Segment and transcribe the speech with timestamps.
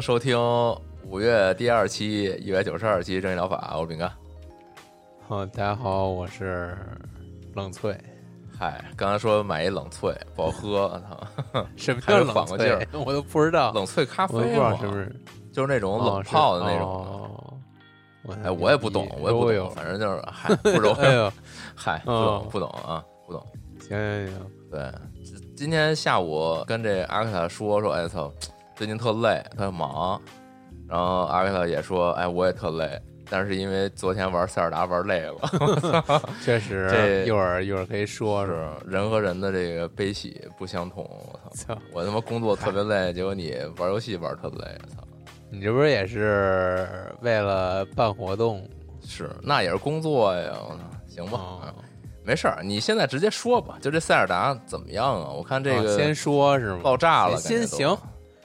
[0.00, 0.34] 迎收听
[1.04, 4.10] 五月第二期一百九十二期正义疗法，我是饼干。
[5.28, 6.74] 好，大家好，我是
[7.54, 7.94] 冷萃。
[8.58, 10.98] 嗨，刚才说买一冷萃不好喝，我
[11.52, 12.86] 操，什么叫冷儿萃？
[13.04, 15.20] 我都不知道，冷萃咖啡我都不知道嘛是不是
[15.52, 16.88] 就是那种冷泡的那种。
[16.88, 17.54] 哦
[18.22, 20.94] 我哎，我也不懂，我也不懂，反正就是嗨，不懂，
[21.74, 23.46] 嗨，不 哦懂，不懂啊，不懂。
[23.80, 24.92] 行行行，对，
[25.54, 28.32] 今天下午跟这阿克塔说说，哎操，
[28.80, 30.18] 最近特累，特忙。
[30.88, 36.22] 然后阿维塔也说，哎，我也特累，但是因为昨天玩塞尔达玩累了。
[36.42, 38.54] 确实这，一会儿一会儿可以说说。
[38.54, 41.04] 是人和人的这个悲喜不相同。
[41.04, 41.76] 我操！
[41.92, 44.64] 我他妈工作特别累，结果你玩游戏玩特累。
[44.96, 45.06] 操！
[45.50, 46.88] 你这不是也是
[47.20, 48.66] 为了办活动
[49.06, 50.52] 是，那也是工作呀。
[50.54, 50.80] 我操！
[51.06, 51.74] 行吧，
[52.24, 53.76] 没事儿，你现在直接说吧。
[53.82, 55.28] 就这塞尔达怎么样啊？
[55.28, 56.80] 我看这个啊先说是吗？
[56.82, 57.94] 爆炸了，先行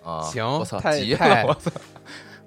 [0.06, 0.22] 啊！
[0.22, 1.48] 行我操，太急太了！
[1.50, 1.72] 我操！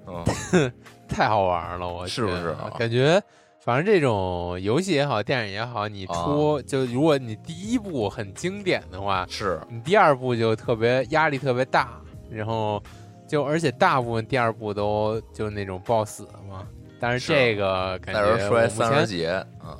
[0.53, 0.71] 嗯，
[1.07, 3.21] 太好玩了，我是不是啊感觉，
[3.59, 12.81] 反正这种游戏也好，电影也好，你啊出、就如果你第一部很经典的话，是你第二部就特别压力特别大，然后
[13.27, 16.65] 就而且大部分第二部都就那种爆死嘛。
[16.99, 19.77] 但是是这个感觉我目人摔三十前节，嗯，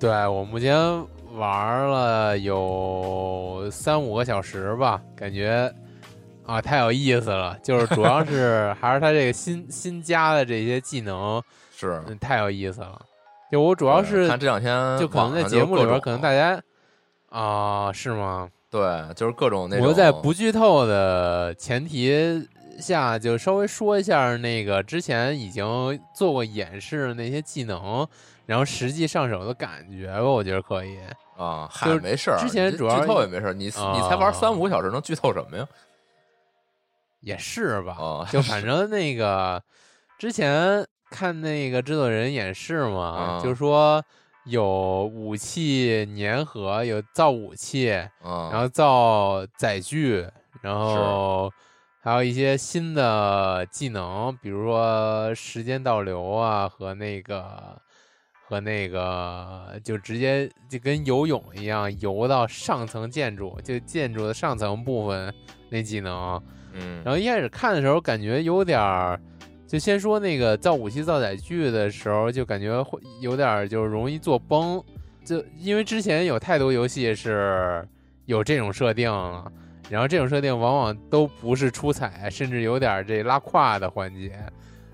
[0.00, 0.76] 对我目前
[1.34, 5.72] 玩了有三五个小时吧，感觉
[6.46, 7.58] 啊太有意思了。
[7.62, 11.42] 就是主要是 还是他这个新新加的这些技能，
[11.76, 12.02] 是。
[12.06, 13.00] 嗯，太有意思了。
[13.50, 16.60] 就我主要是看这两天就可能在节目里边，可能大家
[17.28, 18.48] 啊、是吗？
[18.70, 18.82] 对，
[19.14, 19.86] 就是各种那种。
[19.86, 22.10] 我在不剧透的前提
[22.80, 25.64] 下，就稍微说一下那个之前已经
[26.14, 28.06] 做过演示的那些技能，
[28.46, 30.98] 然后实际上手的感觉吧，我觉得可以。
[31.36, 32.38] 啊，嗨，就是没事儿。
[32.38, 35.66] 之前主要剧透也没事儿，你你才玩啊三五个小时，能剧透什么呀？
[37.26, 39.60] 也是吧，哦就反正那个
[40.16, 43.42] 之前看那个制作人演示嘛，嗯。
[43.42, 44.00] 就说
[44.44, 47.90] 有武器粘合，有造武器，
[48.24, 50.24] 嗯，然后造载具，
[50.62, 51.52] 然后
[52.00, 57.76] 还有一些新的技能，比如说时间倒流啊，和那个
[58.46, 65.34] 和那个就直接就跟游泳一样游到上层建筑，就建筑的上层部分
[65.70, 66.40] 那技能。
[67.04, 69.20] 然后一开始看的时候，感觉有点儿，
[69.66, 74.82] 就先说那个造武器、造载具的时候，就感觉会有点儿就容易做崩，
[75.24, 77.86] 就因为之前有太多游戏是
[78.24, 79.50] 有这种设定了，
[79.88, 84.32] 然后这种设定往往都不是出彩，甚至有点这拉胯的环节，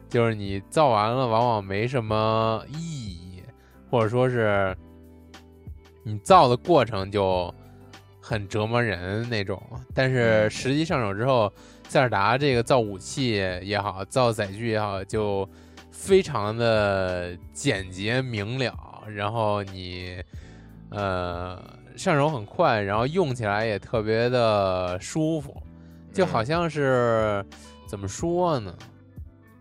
[0.09, 3.43] 就是你造完了往往没什么意义，
[3.91, 4.77] 或者说是
[6.03, 7.55] 你造的过程就
[8.23, 9.61] 很折磨人那种，
[9.93, 11.53] 但是实际上手之后。
[11.89, 15.47] 塞尔达这个造武器也好，造载具也好，就
[15.91, 18.75] 非常的简洁明了，
[19.15, 20.17] 然后你
[20.89, 21.63] 呃
[21.95, 25.55] 上手很快，然后用起来也特别的舒服，
[26.15, 27.45] 就好像是、
[27.87, 28.75] 怎么说呢？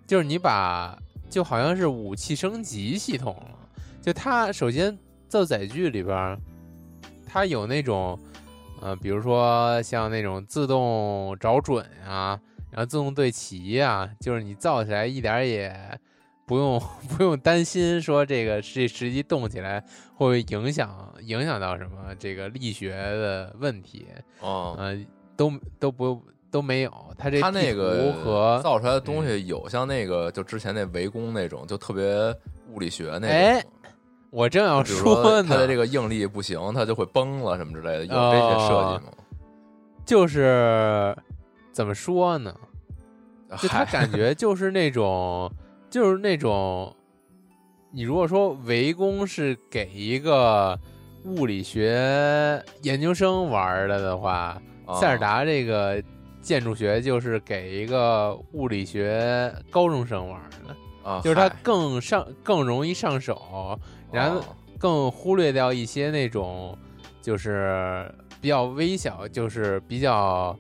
[0.08, 0.98] 就是你把
[1.30, 3.60] 就好像是武器升级系统了，
[4.02, 4.98] 就它首先
[5.28, 6.40] 造载具里边，
[7.28, 8.18] 它有那种。
[8.82, 12.40] 呃，比如说像那种自动找准啊，
[12.72, 15.72] 然后自动对齐啊、就是你造起来一点儿也
[16.48, 16.82] 不用
[17.16, 19.80] 不用担心说这个实实际动起来
[20.16, 24.08] 会不会影响影响到什么这个力学的问题，
[24.40, 25.00] 哦，呃，
[25.38, 26.92] 都都不都没有。
[27.18, 32.04] 它这它那个和造出来的东西有像那个就之前那围攻那种，就特别
[32.74, 33.72] 物理学那哎种。
[34.32, 39.14] 我正要说说它的呢，这个应力不行，它就会崩了什么之类的，有这些设哦计吗？
[40.06, 41.16] 就是
[41.72, 42.56] 怎么说呢？
[43.62, 45.52] 就他感觉就是那种，
[45.90, 46.96] 就是那种，
[47.92, 50.80] 你如果说围攻是给一个
[51.26, 56.02] 物理学研究生玩的的话，啊塞尔达这个
[56.42, 63.80] 建筑学就是给一个物理学高中生玩的，啊，就是它更上更容易上手，
[64.12, 64.44] 然后哦
[64.78, 66.78] 更忽略掉一些那种
[67.22, 68.12] 就是
[68.42, 70.58] 比较微小，就是比较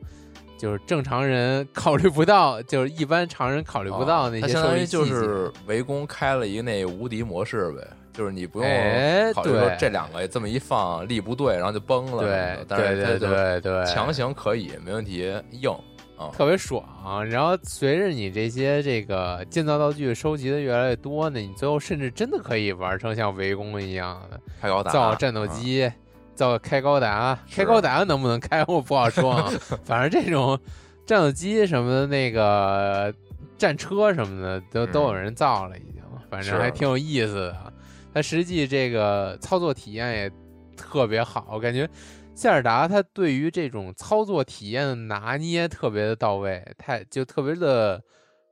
[0.58, 4.86] 就是正常人考虑不到，就是一般常人考虑不到那些相当于。
[4.86, 15.76] 就是围攻开了一个那无敌模式呗，就是你不用哎考虑说这两个这么一放力不对，然后就崩了对，但对对对，强行可以没问题，硬
[16.22, 16.84] 啊特别爽。
[17.30, 25.92] 然后随着你这些这个建造道具收集的越来越多呢，你最后甚至真的可以玩成像围攻一样的开高达造战斗啊机。
[26.34, 29.52] 造开高达，开高达能不能开我不好说啊。
[29.84, 30.58] 反正这种
[31.06, 33.14] 战斗机什么的，那个
[33.58, 36.02] 战车什么的，都嗯都有人造了，已经，
[36.32, 37.74] 反正还挺有意思的。
[38.14, 40.32] 它实际这个操作体验也
[40.76, 41.88] 特别好，我感觉
[42.34, 48.02] 塞尔达它对于这种操作体验的拿捏特别的到位，太就特别的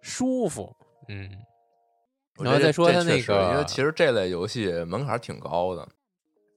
[0.02, 0.76] 舒服，
[1.08, 1.30] 嗯。
[2.42, 5.88] 然后再说它那这确实因为，其实这类游戏门槛挺高的。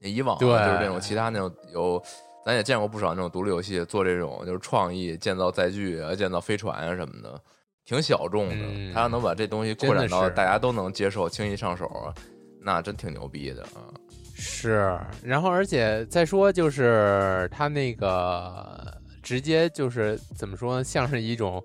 [0.00, 2.00] 以往啊就是这种其他那种有，
[2.44, 7.40] 咱也见过不少那种独立游戏做这种就是创意建造载具啊、建造飞船啊什么的，
[7.84, 8.54] 挺小众的。
[8.56, 12.12] 嗯他要能把这东西扩展到大家都能接受、轻易上手，
[12.60, 13.90] 那真挺牛逼的啊！
[14.34, 21.62] 是，然后而且再说就是他那个直接就是怎么说呢，像是一种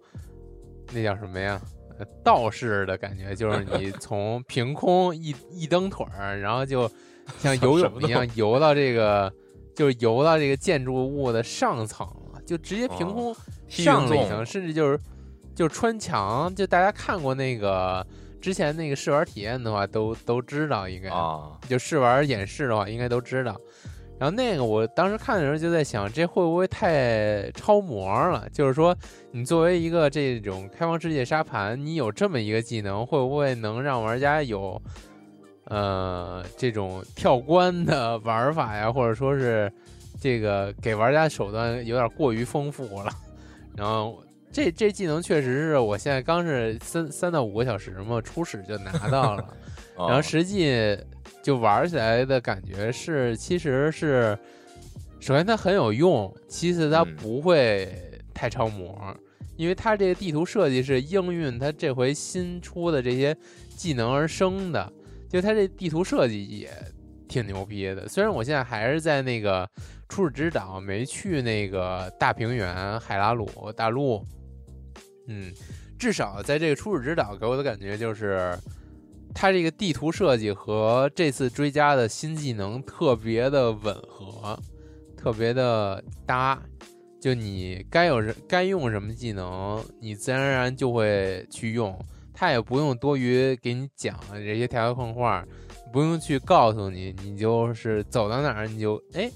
[0.94, 1.60] 那叫什么呀？
[2.00, 6.88] 呃道士的感觉，就是你从凭空一一蹬腿儿，然后就
[7.40, 9.34] 像游泳 一样游到这个，
[9.76, 13.36] 就是游到这个建筑物的上层了，就直接凭哦空
[13.68, 15.00] 上了一层，甚至就是
[15.56, 16.54] 就是穿墙。
[16.54, 18.06] 就大家看过那个
[18.42, 23.60] 之前那个试玩体验的话，都都知道应该啊，就试玩演示的话，应该都知道。
[24.20, 28.50] 然后那个我当时看的时候就在想，这会不会太超模了？
[28.52, 28.96] 就是说，
[29.32, 34.82] 你作为一个这种开放世界沙盘，你有这么一个技能，会不会能让玩家有
[35.66, 39.72] 呃这种跳关的玩法呀，或者说是
[40.20, 43.12] 这个给玩家手段有点过于丰富了？
[43.76, 44.20] 然后
[44.58, 49.54] 这这技能确实是我现在刚是三三到五个小时嘛，初始就拿到了。
[49.96, 50.98] 然后啊实际
[51.44, 54.36] 就玩起来的感觉是，其实是
[55.20, 57.88] 首先它很有用，其次它嗯不会
[58.34, 59.16] 太超模，
[59.58, 63.38] 因为它这个地图设计是应运它这回新出的这些
[63.76, 64.92] 技能而生的，
[65.30, 66.68] 就它这地图设计也
[67.28, 68.08] 挺牛逼的。
[68.08, 69.70] 虽然我现在还是在那个
[70.10, 74.26] 初始之岛，没去那个大平原、海拉鲁大陆，
[75.28, 75.54] 嗯，
[76.00, 78.58] 至少在这个初始之岛给我的感觉就是。
[79.36, 84.58] 它这个地图设计和这次追加的新技能特别的吻合，
[85.16, 86.60] 特别的搭。
[87.22, 91.96] 就你该有什该用什么技能，你自然而然就会去用，
[92.34, 95.48] 它也不用多余给你讲这些条条框框，
[95.94, 99.30] 不用去告诉你，你就是走到哪儿你就哎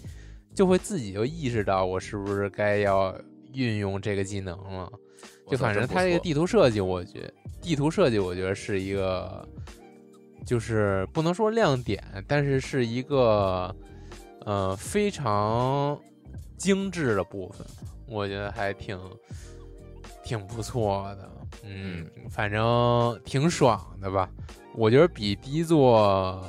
[0.56, 3.16] 就会自己就意识到我是不是该要
[3.54, 4.92] 运用这个技能了。
[5.52, 7.32] 就反正它这个地图设计，我觉
[7.62, 9.48] 地图设计我觉得是一个，
[10.46, 13.76] 就是不能说亮点，但是是一个
[14.46, 16.00] 呃非常
[16.58, 17.68] 精致的部分，
[18.08, 19.00] 我觉得还挺
[20.24, 21.32] 挺不错的。
[21.64, 24.30] 嗯，反正挺爽的吧？
[24.74, 26.42] 我觉得比第一座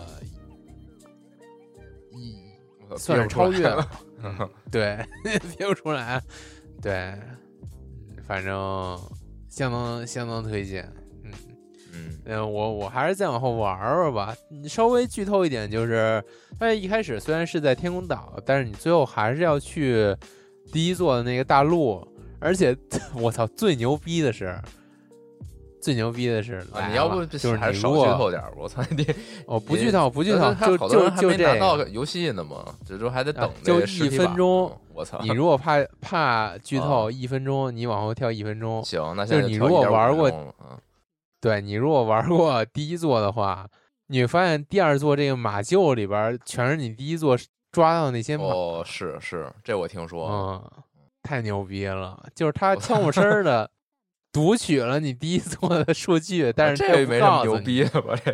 [2.12, 3.90] 一算是超越了。
[4.23, 5.04] 嗯，对，
[5.59, 6.23] 听不出来。
[6.80, 7.37] 对，嗯
[8.32, 8.98] 反正
[9.50, 10.90] 相当相当推荐。
[11.22, 11.30] 嗯
[11.92, 14.34] 嗯嗯，我我还是再往后玩玩吧。
[14.48, 16.24] 你稍微剧透一点，就是
[16.58, 20.16] 它一开始虽然是在天空岛，但是你最后还是要去
[20.72, 22.02] 第一座的那个大陆。
[22.40, 22.74] 而且
[23.12, 24.58] 我操，最牛逼的是，
[25.82, 28.42] 最牛逼的是啊，你要不就是还是少剧透点？
[28.56, 29.06] 我操你！
[29.44, 30.54] 哦，不剧透，不剧透，
[30.88, 31.86] 就就就这到个。
[31.90, 35.18] 游戏呢嘛，这都还得等啊就一分钟呢我操！
[35.22, 38.82] 你如果怕怕剧透，啊一分钟你往后跳一分钟。
[38.84, 40.54] 行，那就是现在跳你如果玩过
[41.40, 43.66] 对你如果玩过第一座的话，
[44.06, 47.37] 你会发现第二座这个马厩里边全是你第一座
[47.70, 50.28] 抓到那些马，哦，是是，这我听说。
[50.28, 50.84] 嗯，
[51.22, 52.22] 太牛逼了！
[52.34, 53.70] 就是他悄无声儿的
[54.32, 57.42] 读取了你第一座的数据，但是这没什么。
[57.44, 58.14] 牛逼的吧？
[58.25, 58.32] 这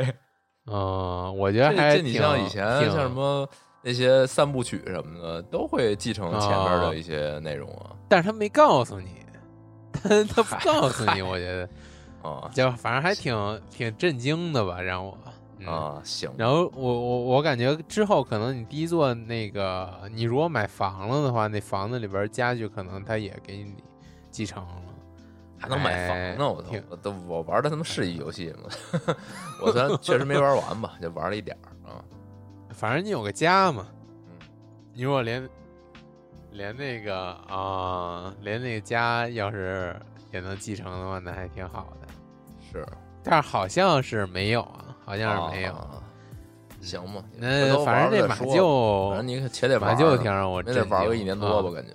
[0.71, 3.49] 嗯，我觉得还这这你挺像以前挺像什么
[3.83, 7.91] 那些三部曲什么的，都会继承前面啊的一些内容啊。
[8.09, 9.23] 但是他没告诉你，
[9.93, 11.69] 他他不告诉你，我觉得
[12.29, 15.17] 啊，就反正还挺挺震惊的吧，让我，
[15.59, 23.75] 嗯啊，行，然后我我我感觉之后可能你第一座那个，你如果买房了的话，那房子里边家具可能他也给你
[24.31, 24.73] 继承了。
[25.61, 26.53] 还能买哎房呢？
[26.53, 26.71] 我都！
[26.89, 28.71] 我都我玩的他妈是一游戏吗？
[29.61, 31.57] 我虽然确实没玩完吧，就玩了一点。
[32.79, 33.85] 反正你有个家嘛
[34.29, 34.47] 嗯，
[34.95, 35.49] 你如果连
[36.53, 39.97] 连那个啊、连那个家要是
[40.33, 42.07] 也能继承的话，那还挺好的。
[42.71, 42.87] 是，
[43.25, 45.73] 但是好像是没有啊，好像是没有。
[45.73, 46.03] 啊
[46.81, 51.93] 行吧，那反正这马厩反正你得玩马厩挺让我没得玩个一年多吧，啊感觉。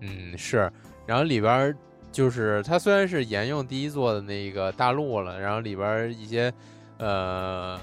[0.00, 0.72] 嗯，是，
[1.04, 1.76] 然后里边
[2.10, 6.50] 就是它虽然是沿用第一座的那个大陆了，然后里边一些
[6.96, 7.78] 呃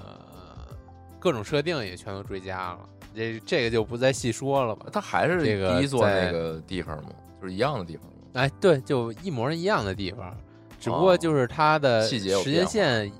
[1.27, 2.79] 各种设定也全都追加了，
[3.13, 4.85] 这这个就不再细说了吧。
[4.93, 7.09] 它还是这个第一座那个地方吗？
[7.41, 8.13] 就是一样的地方吗？
[8.35, 10.33] 哎，对，就一模一样的地方，
[10.79, 13.11] 只不过哦就是它的细节时间线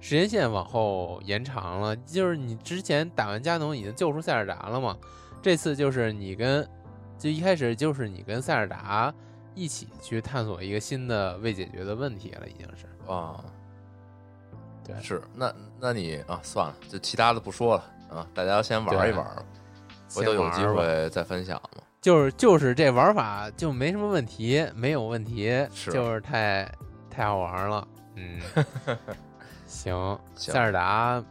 [0.00, 1.94] 时间线往后延长了。
[1.94, 4.96] 就是你之前打完加农已经救出塞尔达了嘛，
[5.40, 6.68] 这次就是你跟
[7.16, 9.14] 就一开始就是你跟塞尔达
[9.54, 12.86] 一起去探索一个新的未解决的问题了，已经是。
[13.06, 13.44] 啊，
[14.88, 15.22] 对是。
[15.34, 17.84] 那那你啊，算了，就其他的不说了
[18.16, 19.26] 啊，大家先玩一对玩，
[20.12, 21.82] 回头有机会再分享嘛。
[22.00, 26.70] 就是就是这玩法就没什么问题，没有问题，是就是太
[27.10, 27.86] 太好玩了。
[28.14, 28.40] 嗯，
[29.66, 31.22] 行，行塞尔达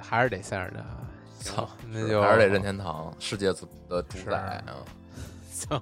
[0.00, 0.80] 还是得塞尔达。
[1.40, 3.48] 操，那就是还是得任天堂世界
[3.88, 4.80] 的主宰啊。
[5.50, 5.80] 行，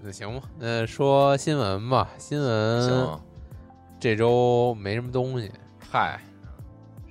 [0.00, 0.48] 那行吧。
[0.58, 3.20] 那说新闻吧，新闻行，
[3.98, 5.50] 这周没什么东西，
[5.90, 6.20] 嗨，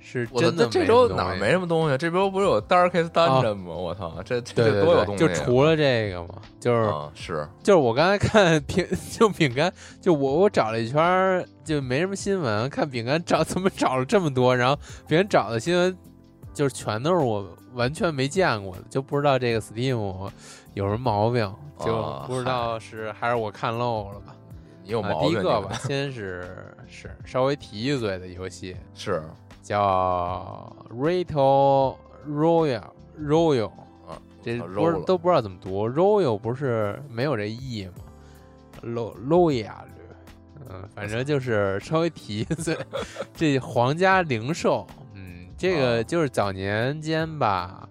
[0.00, 1.98] 是真的这这周哪没什么东西？
[1.98, 3.74] 这周不是有 Darkest Dungeon 吗？
[3.74, 5.28] 我操，这这多有东西啊！
[5.28, 9.70] 就除了这个嘛，就是啊，是就是我刚才看 饼，就饼干，
[10.00, 12.70] 就我我找了一圈，就没什么新闻。
[12.70, 14.74] 看饼干找 怎么找了这么多，然后
[15.06, 15.94] 饼干找的新闻
[16.54, 20.30] 就是全都是我完全没见过的，就不知道这个 Steam
[20.72, 24.34] 有什么毛病，就啊不知道是还是我看漏了吧。
[24.94, 25.28] 啊你有毛病。
[25.30, 29.22] 你第一个吧，先是是稍微提一嘴的游戏， 是
[29.62, 31.96] 叫 Rito
[32.28, 32.82] Royal
[33.20, 33.70] Royal，
[34.06, 37.92] 啊，这不是都不知道怎么读，Royal 不是没有这 e 吗
[38.82, 39.70] ？Lo Royal，
[40.68, 42.76] 嗯，反正就是稍微提一嘴，
[43.34, 47.88] 这皇家零售，嗯，这啊个就是早年间吧，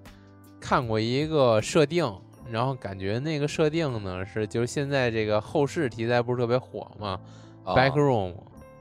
[0.59, 2.05] 看过一个设定，
[2.51, 7.19] 然后感觉那个设定呢是就是现在这个后世题材不是特别火嘛
[7.63, 8.33] 啊，Backroom，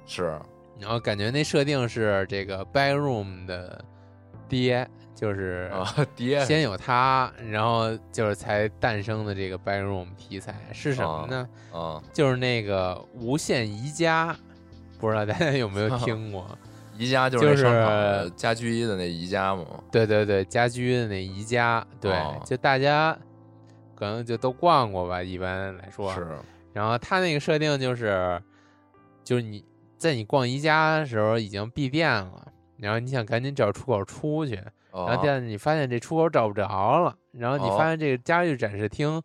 [0.06, 0.38] 是
[0.78, 3.84] 然后感觉那设定是这个 Backroom 的
[4.48, 11.48] 爹，就是啊，爹先有他，然后就是才诞生的这个 Backroom 题材是什么呢？
[11.72, 14.34] 啊，就是那个无限宜家，
[14.98, 16.46] 不知道大家有没有 听过？
[16.96, 19.64] 宜家就是家居的那宜家嘛。
[19.90, 23.16] 对对对，家居的那宜家，对，哦就大家
[23.98, 26.14] 可能就都逛过吧，一般来说。
[26.14, 26.24] 是。
[26.72, 28.40] 然后它那个设定就是，
[29.24, 29.64] 就是你
[29.96, 37.76] 在你逛宜家的时候已经闭店了，然后你想赶紧找出口出去，然后啊第二你发现这出口找不着了，然后你哦。
[37.76, 39.20] 发现这个家具展示厅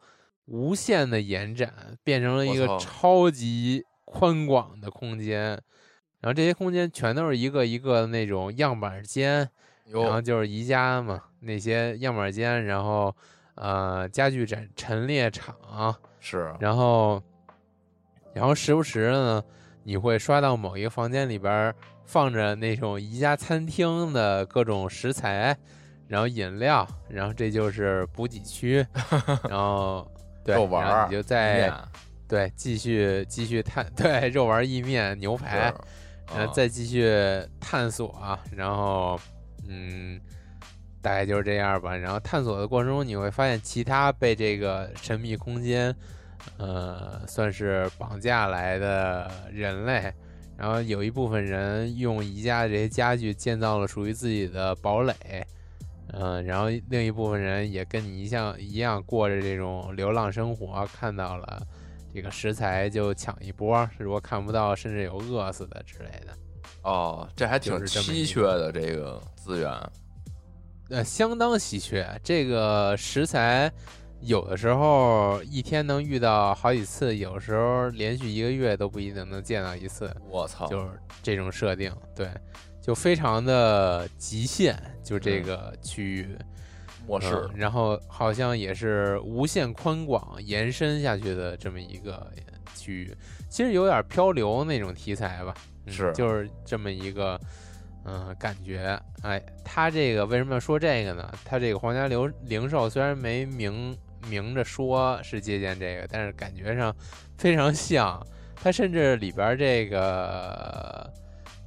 [0.46, 1.72] 无限的延展，
[2.04, 5.50] 变成了一个超级宽广的空间，
[6.22, 9.48] 然后这些空间全都是一个一个的那种样板间，
[9.92, 13.16] 然后就是宜家嘛，那些样板间，然后
[13.56, 15.56] 呃家具展陈列场，
[16.20, 17.22] 是然后
[18.34, 19.44] 然后时不时的呢，
[19.84, 25.56] 你会刷到某一个房间里边儿放着那种宜家餐厅的各种食材，
[26.08, 28.86] 然后饮料，然后这就是补给区，
[29.50, 30.10] 然后
[30.44, 31.74] 对，肉丸然后你就在
[32.28, 35.74] 对继续继续探 对肉丸意面牛排，
[36.34, 37.08] 然后再继续
[37.60, 39.20] 探索，然后
[39.68, 40.20] 嗯，
[41.04, 41.96] 大概就是这样吧。
[41.96, 45.96] 然后探索的过程中，你会发现其他被这个神秘空间，
[46.58, 50.12] 呃，算是绑架来的人类。
[50.56, 55.16] 然后有一部分人用宜家的这些家具建造了属于自己的堡垒，
[56.14, 61.62] 嗯、然后另一部分人也跟你一样一样过着这种流浪生活，看到了
[62.14, 66.34] 这个食材就抢一波，如果看不到，甚至有饿死的之类的。
[66.84, 69.72] 哦，这还挺稀缺的这个资源
[70.90, 72.08] 呃，相当稀缺。
[72.24, 73.72] 这个食材
[74.22, 80.90] 有的时候一天能遇到好几次，有时候连续一个月都不一定能见到一次，我操，就是
[81.22, 82.30] 这种设定，对，
[82.82, 86.38] 就非常的极限，就这个区域。
[87.06, 92.32] 末世嗯然后好像也是无限宽广延伸下去的这么一个
[92.76, 93.14] 区域，
[93.50, 95.54] 其实有点漂流那种题材吧，
[95.86, 97.38] 嗯是就是这么一个
[98.06, 101.34] 嗯，感觉，哎，他这个为什么要说这个呢？
[101.46, 103.98] 他这个皇家零零售虽然没明
[104.30, 106.94] 明着说是借鉴这个，但是感觉上
[107.38, 108.22] 非常像。
[108.56, 111.12] 他甚至里边这个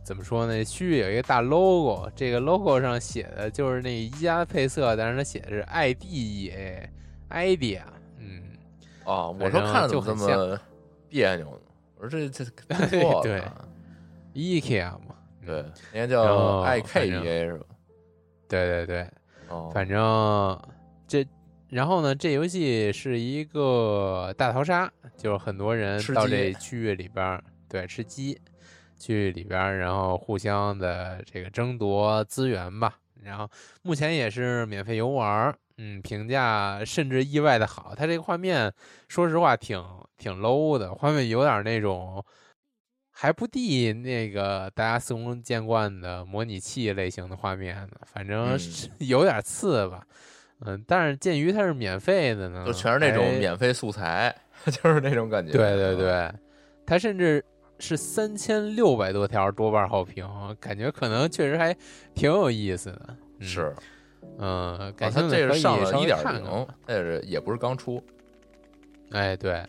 [0.02, 0.64] 怎么说呢？
[0.64, 7.82] 区域有一个大 logo，这个 logo 上写的就是那一加配色，但是它写的是 IDEA，idea，
[8.18, 8.42] 嗯，
[9.04, 10.58] 哦，我说看着就怎么这么
[11.10, 11.60] 别扭呢？
[11.98, 12.44] 我说这这
[12.88, 13.68] 对错对了
[14.34, 15.05] ，，IKEA 嘛，
[15.46, 17.66] 对，人家然叫 I 反 K 正 E A 是吧？
[18.48, 19.10] 对对对，
[19.48, 20.60] 哦，反正
[21.06, 21.26] 这，
[21.68, 28.38] 然后呢，这游戏是一个大逃杀，就是很多人到这区域里边儿，对，吃鸡，
[28.98, 32.98] 区域里边儿，然后互相的这个争夺资源吧。
[33.22, 33.48] 然后
[33.82, 37.94] 目前也是免费游玩，嗯，评价甚至意外的好。
[37.96, 38.72] 它这个画面，
[39.08, 39.82] 说实话挺
[40.18, 42.24] 挺 low 的，画面有点那种。
[43.18, 50.06] 还不敌那个大家司空见惯的模拟器类型的画面呢，反正嗯是 有点次吧。
[50.60, 54.34] 嗯，但是鉴于它是免费的呢，就全是那种免费素材，
[54.68, 55.50] 就是那种感觉。
[55.50, 56.32] 对对嗯，对，
[56.84, 57.42] 它甚至
[57.78, 60.28] 是三千六百多条多半好评，
[60.60, 61.74] 感觉可能确实还
[62.14, 63.16] 挺有意思的。
[63.38, 63.74] 嗯、是，
[64.38, 68.02] 嗯，啊，感它兴趣可以这是上了一点微看看零，它也是也不是刚出。
[69.12, 69.64] 哎，对，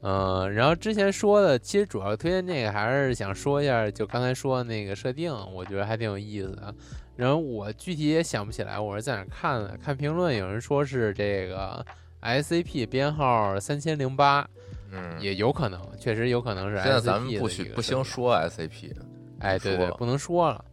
[0.00, 6.74] 嗯、然后之前说的，其实主要推荐这个还是想说一下，就刚才说的那个设定，我觉得还挺有意思的。
[7.16, 9.76] 然后我具体也想不起来，我是在哪看的？
[9.82, 11.84] 看评论有人说是这个
[12.22, 14.48] SCP 编号三千零八，
[14.92, 18.94] 嗯，也有可能，确实有可能是 SCP 现在咱们的不许不兴说 S A P，
[19.40, 20.64] 哎，对对，不能说了，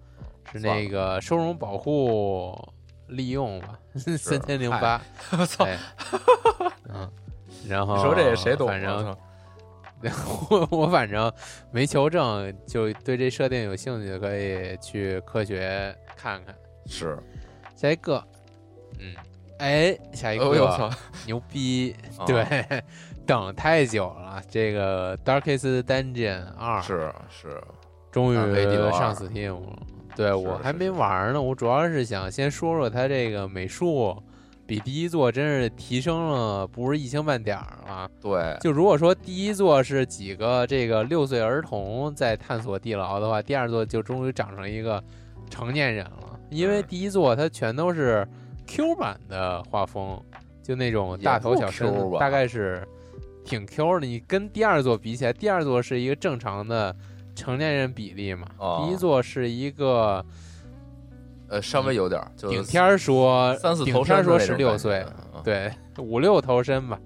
[0.52, 2.56] 是那个收容保护
[3.08, 5.02] 利用吧，三千零八，
[5.32, 5.66] 我操！
[5.66, 5.80] 哎，
[6.94, 7.10] 嗯，
[7.68, 8.68] 然后你说这谁懂？
[8.68, 9.18] 啊反正
[10.50, 11.32] 我我 我反正
[11.72, 16.54] 没求证，就对这设定有兴趣的可以去科学看看。
[16.86, 17.18] 是，
[17.76, 18.24] 下一个，
[19.00, 19.16] 嗯，
[19.58, 20.92] 哎，下一个！
[21.26, 22.84] 牛逼，啊对，
[23.26, 27.60] 等太久了，这个 Darkest Dungeon 二是是，
[28.12, 28.36] 终于
[28.92, 29.78] 上 Steam 了。
[30.16, 34.22] 对我还没玩呢，我主要是想先说说它这个美术，
[34.68, 38.10] 比第一座真是提升了不是一星半点儿了。
[38.22, 45.04] 对，就如果说第一座是几个这个六岁儿童在探索地牢的话，第二座就终于长成一个
[45.50, 46.40] 成年人了。
[46.50, 48.28] 因为嗯第一座它全都是
[48.68, 50.20] Q 版的画风，
[50.64, 52.88] 就那种大头小身大概是
[53.44, 54.08] 挺 Q 的。
[54.08, 56.96] 你跟第二座比起来，第二座是一个正常的
[57.36, 60.26] 成年人比例嘛，哦第一座是一个
[61.50, 67.00] 呃，稍微有点儿，就顶天儿说三四顶天儿说十六岁，嗯对，五六头身吧，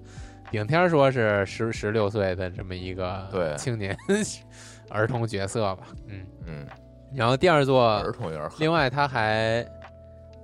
[0.50, 3.96] 顶天儿说是十十六岁的这么一个对青年
[4.88, 6.66] 儿童角色吧，嗯，嗯，
[7.14, 9.64] 然后第二座儿，童有点儿狠，另外他还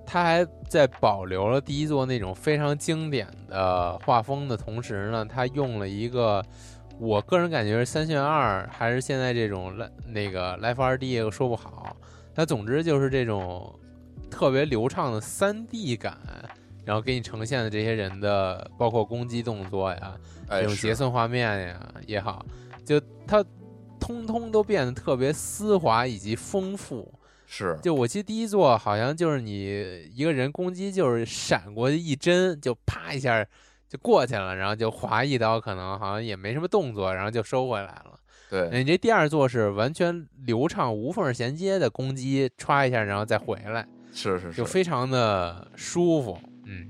[0.04, 6.44] 他还在保留了第一座那种非常经典的画风的同时呢，他用了一个
[7.00, 11.96] 我个人感觉是三选二，还是现在这种来那个 Life 二 D 我说不好，
[12.35, 13.74] 它总之就是这种
[14.37, 16.18] 特别流畅的三 D 感。
[16.85, 20.14] 然后给你呈现的这些人的，包括攻击动作呀，
[20.46, 22.46] 哎这种结算画面呀也好，
[22.85, 23.44] 就它
[23.99, 27.12] 通通都变得特别丝滑以及丰富。
[27.44, 33.44] 是，就我记得第一座好像就是你一个人攻击，就是闪过去一帧，就啪一下
[33.88, 38.14] 就过去了，然后就划一刀，可能好像也没什么动作，然后就收回来了。
[38.49, 43.85] 对，你这第二座是完全流畅无缝衔接的攻击，歘一下然后再回来，
[44.16, 46.38] 是是是，就非常的舒服。
[46.64, 46.88] 嗯，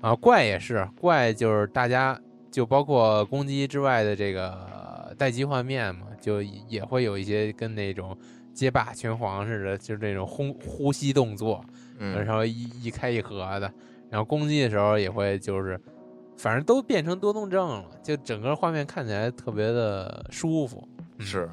[0.00, 2.18] 啊，怪也是怪，就是大家
[2.50, 8.16] 就包括攻击之外的这个待机画面嘛，就也会有一些跟那种
[8.54, 11.62] 街霸拳皇似的，就是这种呼呼吸动作，
[11.98, 13.70] 嗯，然后一一开一合的，
[14.08, 15.78] 然后攻击的时候也会就是，
[16.38, 20.88] 反正都变成多动症了，就整个画面看起来特别的舒服。
[21.18, 21.50] 嗯是。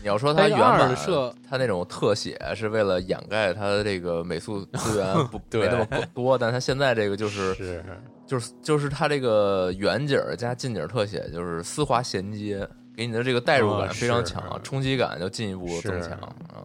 [0.00, 5.68] 你要说它原版的设它那种特写是为了掩盖它的这个美术资源 不对。
[5.68, 7.84] 没那么多，但它现在这个就是是。
[8.26, 12.64] 就是就是它这个远景儿加近景特写，就是丝滑衔接，
[12.96, 14.32] 给你的这个代入哦感非常是。
[14.32, 16.62] 强，冲击感就进一步增强啊。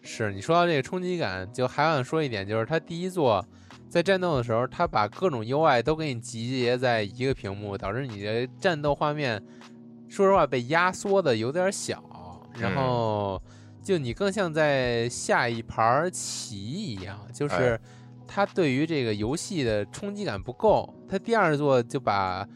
[0.00, 3.44] 是，你说到这个冲击感，就还想说一点，就是它第一座
[3.90, 9.38] 在战斗的时候，它把各种 UI 都给你集结在一个屏幕，导致你的战斗画面，
[10.08, 12.02] 说实话被压缩的有点小，
[12.58, 13.40] 然后
[13.82, 17.80] 就你更像在下一盘棋一样，就是哎
[18.26, 22.48] 它对于这个游戏的冲击感不够，它第二座就把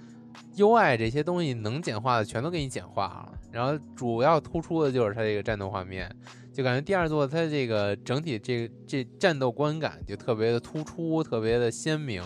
[0.57, 6.11] UI 这些东西能简化的全都给你简化了，然后主要突出的就是它这个战斗画面。
[6.51, 12.23] 就感觉第二座它这个整体这这战斗观感就特别的突出，特别的鲜明，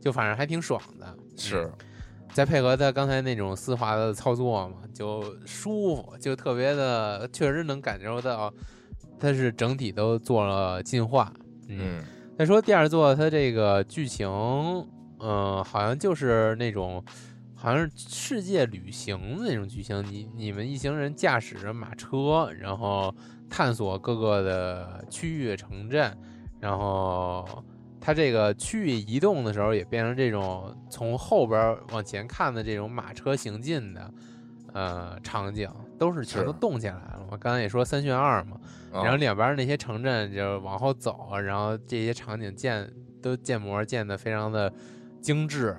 [0.00, 1.16] 就反正还挺爽的。
[1.36, 1.72] 是嗯，
[2.32, 8.52] 再配合它刚才那种丝滑的操作嘛，就舒服，就特别的，确实能感受到
[9.18, 11.32] 它是整体都做了进化。
[11.68, 12.04] 嗯，嗯
[12.38, 14.28] 再说第二座，它这个剧情，
[15.20, 17.02] 嗯、好像就是那种，
[17.54, 20.04] 好像是世界旅行的那种剧情。
[20.10, 23.14] 你你们一行人驾驶着马车，然后
[23.48, 26.14] 探索各个的区域城镇，
[26.60, 27.64] 然后
[28.06, 34.14] 它这个区域移动的时候，也变成这种从后边往前看的这种马车行进的。
[34.72, 37.26] 呃，场景都是全都动起来了。
[37.32, 38.60] 我刚才也说三选二嘛，
[38.92, 42.88] 啊然后两边那些城镇就往后走，然后这些场景建
[43.20, 44.72] 都建模建的非常的
[45.20, 45.76] 精致，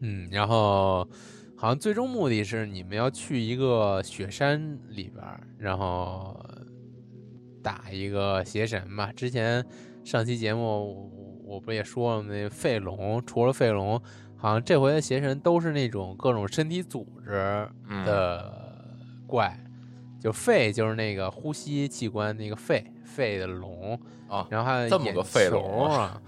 [0.00, 1.06] 嗯，然后
[1.54, 5.22] 好像最终目的是你们要去一个雪山里边，
[5.58, 6.40] 然后
[7.62, 9.12] 打一个邪神吧。
[9.12, 9.62] 之前
[10.04, 11.10] 上期节目
[11.44, 14.00] 我我不也说了吗那肺龙除了肺龙，
[14.36, 18.52] 好像这回的邪神都是那种各种身体组织嗯的
[19.26, 19.58] 怪，
[20.20, 26.20] 就肺就是那个呼吸器官那个肺肺的龙啊然后还有这么个肺龙啊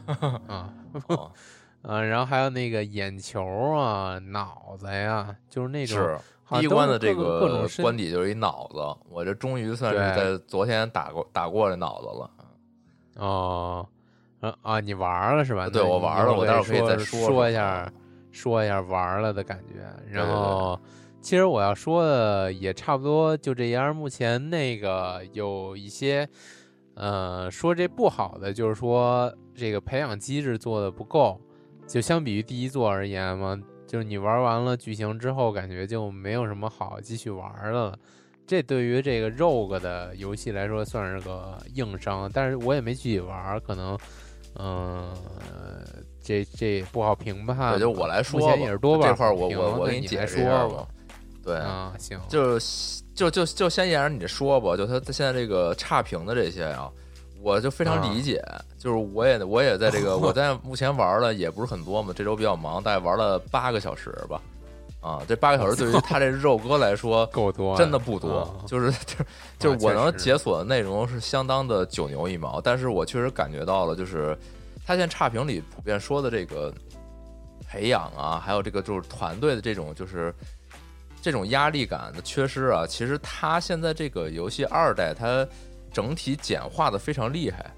[0.47, 0.75] 啊
[1.09, 1.33] 哦
[1.83, 8.77] 啊，然后还有那个眼球啊、脑子呀，就是那种第一关的这个各种身官邸就是一脑子，
[9.11, 12.31] 我这终于算是在昨天打过打过这脑子了。
[13.17, 13.87] 哦，
[14.41, 15.69] 啊啊，你玩了是吧？
[15.69, 17.91] 对我玩了我待会儿可以再说一下，
[18.31, 19.85] 说一下玩了的感觉。
[20.11, 20.81] 然后，
[21.21, 23.95] 其实我要说的也差不多就这样。
[23.95, 26.29] 目前那个有一些，
[26.95, 31.41] 呃，说这不好的，就是说这个培养机制做的不够。
[31.87, 37.99] 就相比于第一座而言嘛，就是你玩完了剧情之后，感觉就没有什么好继续玩的了。
[38.53, 43.99] 这对于这个 Rogue 的游戏来说算是个硬伤，但是我也没具体玩，可能，
[44.59, 45.09] 嗯、
[46.23, 50.89] 这这不好评判就我来说目吧，前也是多半这块儿我我我给你解释一下说吧吧。。
[51.43, 52.59] 对，啊，行，就
[53.15, 56.91] 就就就先沿着你这说吧，就他现在这个差评的这些啊，
[57.41, 58.45] 我就非常啊理解。
[58.77, 64.39] 就是我也我也在这个 我在目前玩的也不是很多嘛，这周比较忙，大概玩了八个小时吧。
[65.03, 69.27] 啊，这八个小时对于他这肉哥来说 够多，真的不多，啊就是就是
[69.59, 74.39] 就是我能解锁的内容是相当的九牛一毛，但是我确实感觉到了，就是
[74.87, 76.73] 他现在差评里普遍说的这个
[77.69, 80.33] 培养啊，还有这个就是团队的这种就是
[81.21, 85.45] 这种压力感的缺失啊，其实他现在这个游戏二代它
[85.93, 87.75] 整体简化的非常厉害。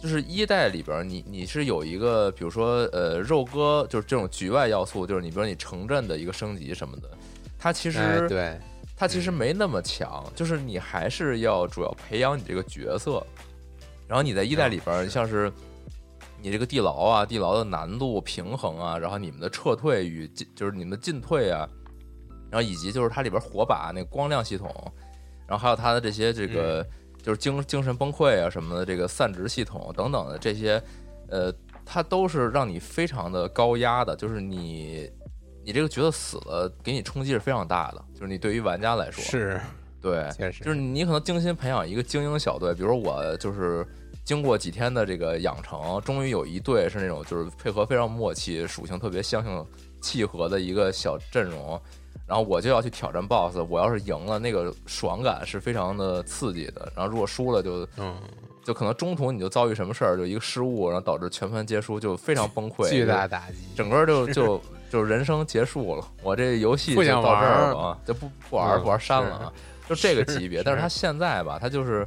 [0.00, 7.10] 就是一代里边儿你，你是有一个，比如说，呃，肉鸽，就是这种局外要素，就是你比如说你城镇的一个升级什么的，
[7.58, 8.58] 它其实、哎对，
[8.96, 13.22] 它其实没那么强，就是你还是要主要培养你这个角色，
[14.08, 15.52] 然后你在一代里边像是
[16.40, 21.68] 你这个地牢啊、地牢的难度平衡啊，然后你们的撤退与进，就是你们的进退啊，
[22.50, 24.74] 然后以及就是它里边火把那个光亮系统，
[25.46, 26.86] 然后还有它的这些这个
[27.22, 30.82] 就是精精神崩溃啊什么的这个散值系统等等的这些，
[31.28, 31.52] 呃，
[31.84, 35.10] 它都是让你非常的高压的，就是你
[35.64, 39.60] 你这个角色死了，给你冲击是非常大的，就是你对于玩家来说，是，
[40.00, 40.28] 对，
[40.62, 43.86] 就是你可能精心培养一个精英小队，比如说我就是
[44.24, 49.66] 经过几天的这个养成，终于有一队是那种就是配合非常默契、属性特别相性
[50.00, 51.80] 契合的一个小阵容，
[52.30, 58.14] 然后我就要去挑战 BOSS，我要是赢了，那个爽感是非常的刺激的，然后如果输了就嗯，
[58.62, 64.62] 就可能中途你就遭遇什么事儿，就一个失误，然后导致全盘皆输，就非常崩溃， 巨大打击，整个就就
[64.92, 69.52] 就人生结束了，我这游戏不就到这儿儿了啊，就不不玩不玩儿删了啊，
[69.88, 70.58] 就这个级别。
[70.58, 72.06] 是但是他现在吧，他就是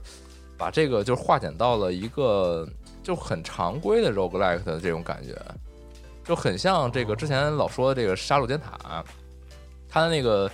[0.57, 2.65] 把这个就是化简到了一个
[3.03, 5.35] 就很常规的 roguelike 的这种感觉，
[6.23, 9.03] 就很像这个之前老说的这个杀戮尖塔，
[9.93, 10.49] 它的那个。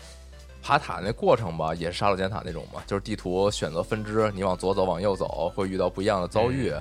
[0.62, 6.72] 爬塔那过程吧，也是杀戮尖塔那种嘛，就是地图选择分支，你往左走，往右走，会遇到不一样的遭遇。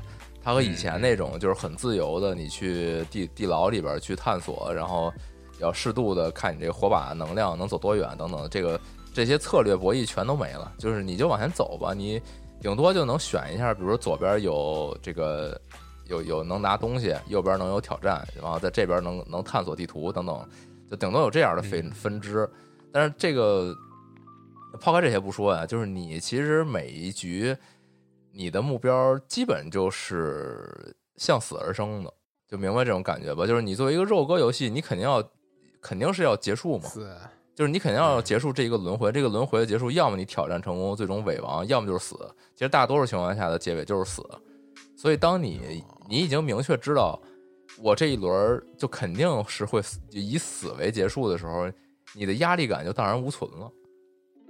[0.42, 5.12] 它和以前那种就是很自由的，你去地地牢里边去探索，然后
[5.60, 8.78] 要适度的看你这个火把能量能走多远等等，这个
[9.14, 12.20] 这些策略博弈全都没了，就是你就往前走吧，你
[12.60, 15.58] 顶多就能选一下，比如说左边有这个
[16.08, 20.44] 有有能拿东西，右边能有挑战，然后在这边能能探索地图等等，
[20.90, 22.48] 就顶多有这样的分嗯分支。
[22.92, 23.74] 但是这个
[24.80, 27.56] 抛开这些不说呀，就是你其实每一局
[28.32, 32.12] 你的目标基本就是向死而生的，
[32.46, 33.46] 就明白这种感觉吧？
[33.46, 35.22] 就是你作为一个肉鸽游戏，你肯定要
[35.80, 37.14] 肯定是要结束嘛，是，
[37.54, 42.16] 就是你肯定要结束这一个轮回，这个轮回的结束，要么你挑战成功，最终伪亡，要么就是死。
[42.54, 44.22] 其实大多数情况下的结尾就是死。
[44.96, 47.20] 所以当你你已经明确知道
[47.82, 51.70] 我这一轮儿就肯定是会死以死为结束的时候，
[52.14, 53.70] 你的压力感就荡然无存了。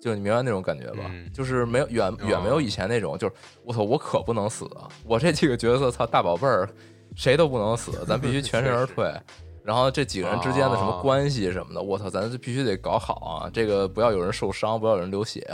[0.00, 1.06] 就你明白那种感觉吧？
[1.08, 4.88] 嗯就是没有远远没有以前那种，就是我操，我可不能死啊！
[5.04, 6.68] 我这几个角色，操大宝贝儿，
[7.16, 9.12] 谁都不能死，咱必须全身而退。
[9.64, 13.50] 然后这几个人之间的什么哦关系什么的，我操，咱就必须得搞好啊！
[13.52, 15.44] 这个不要有人受伤，不要有人流血。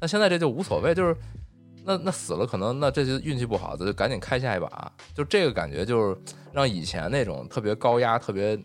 [0.00, 1.16] 那现在这就无所谓，就是
[1.88, 4.92] 那那死了，可能那这就运气不好，咱就赶紧开下一把。
[5.14, 6.14] 就这个感觉，就是
[6.52, 8.62] 让以前那种特别高压、特别就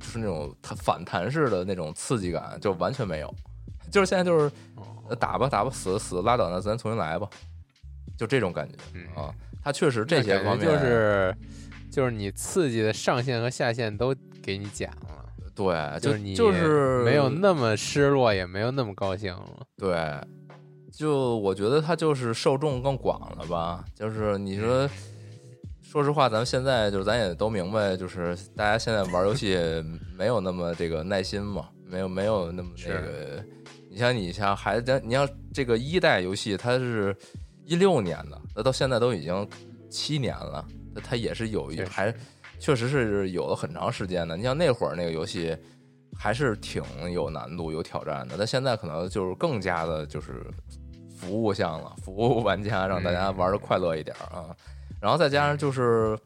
[0.00, 3.32] 是那种反弹式的那种刺激感，就完全没有。
[3.88, 4.50] 就是现在就是
[5.08, 7.28] 呃打吧打吧，死死拉倒，那咱重新来吧，
[8.18, 9.32] 就这种感觉嗯啊。
[9.62, 11.36] 他确实这些方面就是
[11.92, 19.66] 就是你刺激的上限和下限都给你减了，对，就是你就是没有那么失落，也没有那么高兴了。
[19.76, 19.94] 对，
[21.00, 23.82] 就我觉得它就是受众更广了吧。
[23.94, 24.86] 就是你说，
[25.80, 29.56] 说实话，咱们现在就是咱也都明白，就是大家现在玩游戏
[30.14, 33.42] 没有那么这个耐心嘛，没有没有那么那个。
[33.88, 37.16] 你像你像孩子，你像这个一代游戏，它是
[37.64, 39.48] 一六年的，那到现在都已经
[39.88, 40.62] 七年了，
[40.94, 42.14] 那它也是有一还
[42.58, 44.36] 确实是有了很长时间的。
[44.36, 45.56] 你像那会儿那个游戏。
[46.18, 50.44] 还是挺有难度、有挑战的，但现在可能就是更加的，就是
[51.20, 54.56] 服务项了，服务玩家，让大家玩的快乐一点啊。
[55.00, 56.18] 然后再加上就是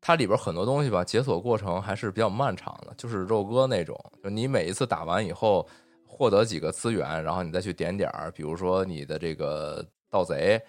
[0.00, 5.66] 它里边很多东西吧，解锁过程还是比较漫长的，就是肉鸽那种，就你每一次打完以后
[6.06, 10.62] 获得几个资源，然后你再去点点儿，比如说你的这个盗贼。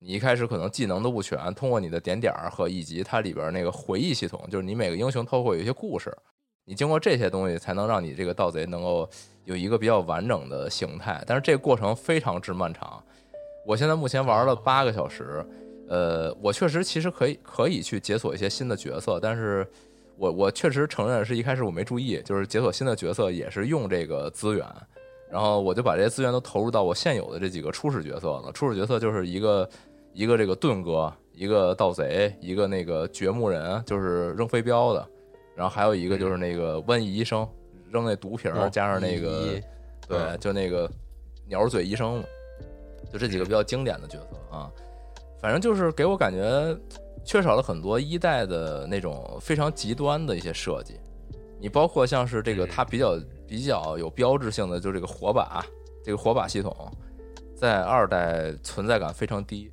[0.00, 6.14] 你一开始可能技能都不全，通过你的点点儿和以及它里边那个回忆系统，就是你每个英雄都会有一些故事，
[6.66, 9.08] 你经过这些东西，才能让你这个盗贼能够
[9.46, 11.24] 有一个比较完整的形态。
[11.26, 13.02] 但是这个过程非常之漫长。
[13.66, 15.44] 我现在目前玩了八个小时，
[15.88, 19.66] 呃，我确实其实可以可以去解锁一些新的角色，但是
[20.16, 24.66] 我我确实承认是一开始我没注意，就是解锁新的角色也是用这个资源，
[25.30, 28.52] 然后我就把这些资源都投入到我现有的这几个初始角色了。
[28.52, 29.68] 初始角色就是一个
[30.12, 35.06] 一个这个盾哥，一个盗贼，一个那个掘墓人，就是扔飞镖的。
[35.56, 37.48] 然后还有一个就是那个瘟疫医生，
[37.90, 39.62] 扔那毒瓶儿，加上那个一
[40.08, 40.90] 对，就那个
[41.46, 42.24] 鸟嘴医生嘛，
[43.14, 44.68] 就这几个比较经典的角色啊。
[45.40, 46.76] 反正就是给我感觉
[47.24, 50.98] 缺少了很多一代的那种非常极端的一些设计。
[51.60, 55.64] 你包括像是这个嗯它比较比较有标志性的，就是这个火把，
[56.02, 56.74] 这个火把系统，
[57.54, 59.70] 在二代存在感非常低。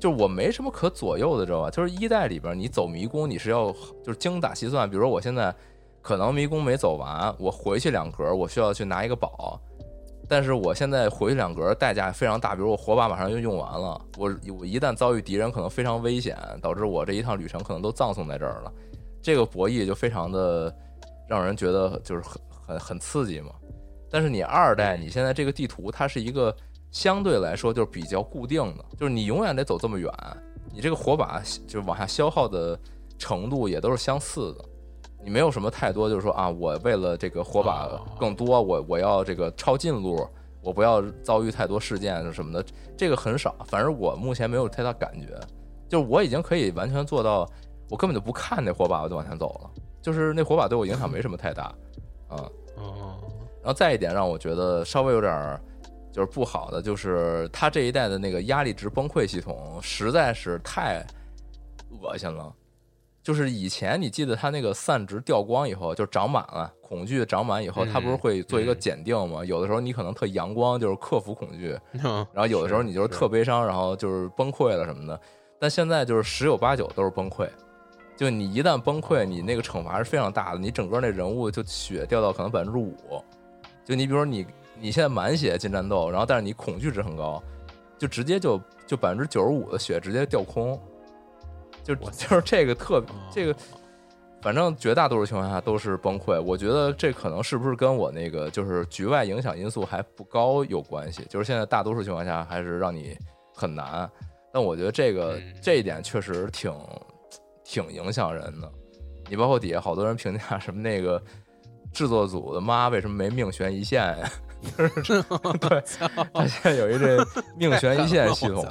[0.00, 1.70] 就是我没什么可左右的，知道吧？
[1.70, 3.70] 就是一代里边，你走迷宫，你是要
[4.02, 4.88] 就是精打细算。
[4.88, 5.54] 比如说我现在
[6.00, 9.60] 可能迷宫没走完，我回去两格，我需要去拿一个宝，
[10.30, 12.54] 但是我现在回去两格代价非常大。
[12.54, 18.72] 比如我火把马上就用完了，我我一旦遭遇敌人，可能非常危险，导致我这一趟旅程可能都葬送在这儿了。
[19.20, 20.72] 这个博弈就非常的
[21.28, 23.50] 让人觉得就是很很很刺激嘛。
[24.08, 26.56] 但是你二代，你现在这个地图它是一个。
[26.92, 30.12] 相对来说就是比较固定的，就是你永远得走这么远，
[30.72, 32.76] 你这个火把就往下消耗的
[33.16, 34.64] 程度也都是相似的，
[35.22, 40.26] 你没有什么太多就是说啊，我为了这个火把更多，我我要这个抄近路，
[40.62, 42.64] 我不要遭遇太多事件什么的，
[42.96, 43.54] 这个很少。
[43.66, 45.38] 反正我目前没有太大感觉，
[45.88, 47.48] 就是我已经可以完全做到，
[47.88, 49.70] 我根本就不看那火把，我就往前走了，
[50.02, 51.64] 就是那火把对我影响没什么太大，
[52.28, 53.16] 啊、嗯，哦，
[53.62, 55.60] 然后再一点让我觉得稍微有点儿。
[56.12, 61.06] 就是不好的，就是它这一代的那个压力值崩溃系统实在是太
[62.02, 62.52] 恶心了。
[63.22, 69.44] 就是以前你记得它那个散值掉光以后，就长满了恐惧长满以后，它不是会做一个检定吗？
[69.44, 75.20] 有的时候你可能特阳光，就是克服恐惧； 然后有的时候你就是特悲伤，然后就是崩溃了什么的。
[75.58, 77.48] 但现在就是十有八九都是崩溃。
[78.16, 82.94] 就你一旦崩溃，你那个惩罚是非常大的，你整个那人物就血掉到可能百分之五。
[83.84, 84.46] 就你比如说你。
[84.82, 87.42] 你现在满血进战斗，然后但是你恐惧值很高，
[87.98, 90.80] 就直接就就百分之九十五的血直接掉空，
[91.82, 93.54] 就就是这个特这个，
[94.42, 96.40] 反正绝大多数情况下都是崩溃。
[96.40, 101.24] 我觉得这可能是不是跟我那个就是局外影响因素还不高有关系？
[101.28, 103.16] 就是现在大多数情况下还是让你
[103.54, 104.10] 很难，
[104.52, 106.72] 但我觉得这个这一点确实挺
[107.64, 108.70] 挺影响人的。
[109.28, 111.22] 你包括底下好多人评价什么那个
[111.92, 114.30] 制作组的妈为什么没命悬一线呀？
[114.76, 115.22] 就是
[115.60, 115.82] 对，
[116.34, 117.24] 他现在有一这
[117.56, 118.66] 命悬一线系统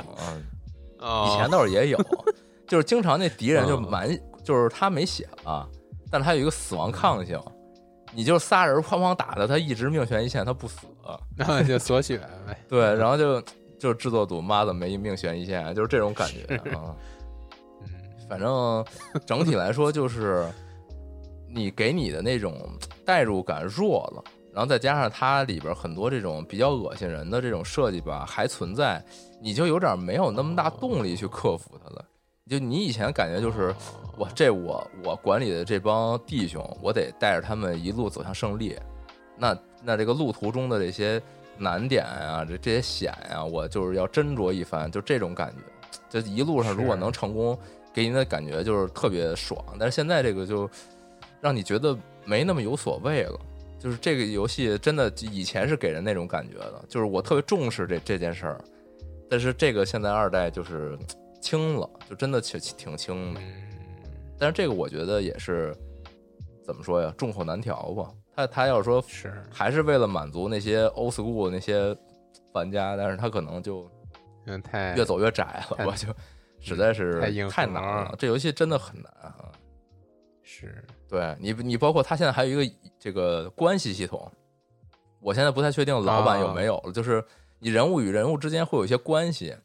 [1.00, 1.98] 啊，以前倒是也有，
[2.69, 4.08] 就是经常那敌人就满，
[4.43, 5.67] 就是他没血了，
[6.10, 7.38] 但他有一个死亡抗性，
[8.13, 10.88] 你就仨人哐哐打的，他一直命悬一线，他不死。
[11.36, 12.55] 然后就锁血呗。
[12.69, 13.41] 对，然后就
[13.79, 16.95] 就制作组妈的没命悬一线，就是这种感觉啊。
[17.82, 17.88] 嗯，
[18.29, 18.86] 反正
[19.25, 20.45] 整体来说，就是
[21.51, 22.55] 你给你的那种
[23.03, 29.03] 代入感弱了，然后再加上它里边很多这种比较恶心人的这种设计吧，还存在，
[29.41, 32.05] 你就有点没有那么大动力去克服它了。
[32.49, 33.73] 就你以前感觉就是，
[34.17, 38.75] 我这我我管理的这帮弟兄，我得带着他们一路走向胜利。
[39.38, 41.21] 那那这个路途中的这些
[41.59, 45.62] 难点啊，这这些险啊，我就是要斟酌一番，就这种感觉。
[46.09, 47.55] 就一路上如果能成功，
[47.93, 49.63] 给你的感觉就是特别爽。
[49.79, 50.67] 但是现在这个就
[51.39, 53.39] 让你觉得没那么有所谓了。
[53.77, 58.62] 就是这个游戏真的以前是给人那种感觉的，就是我特别重视这这件事儿，
[59.29, 60.97] 但是这个现在二代就是
[61.41, 63.41] 轻了，就真的挺挺轻的。
[63.41, 63.63] 嗯，
[64.38, 65.75] 但是这个我觉得也是
[66.63, 68.12] 怎么说呀，众口难调吧。
[68.36, 71.95] 他他要说是还是为了满足那些 old school 那些
[72.54, 73.89] 玩家，但是他可能就
[74.45, 76.08] 嗯，太越走越窄了，太我就
[76.60, 77.65] 实在是太。
[77.65, 79.52] 难了这游戏真的很难啊！
[80.41, 84.32] 是对你，你包括他现在还有一个这个关系系统，
[85.19, 87.23] 我现在不太确定老版有没有了，就是
[87.60, 89.56] 你人物与人物之间会有一些关系。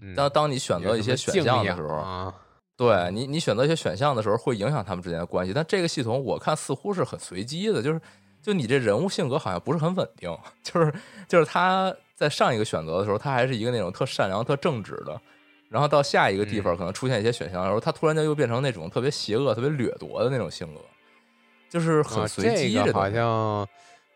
[0.00, 2.34] 嗯当当你选择一些选项的时候，啊，
[2.76, 5.52] 对你，你选择一些选项的时候，会影响他们之间的关系。
[5.52, 8.00] 但这个系统我看似乎是很随机的，就是
[8.40, 10.92] 就你这人物性格好像不是很稳定， 就是
[11.26, 15.20] 就是他在上一个选择的时候，他还是一个那种特善良、特正直的，
[15.68, 20.80] 然后到下一个地方嗯可能出现一些选项的时候，他突然间又变成那种特别邪恶、特别掠夺的那种性格，
[21.68, 22.72] 就是很啊随机。
[22.72, 23.66] 这个好像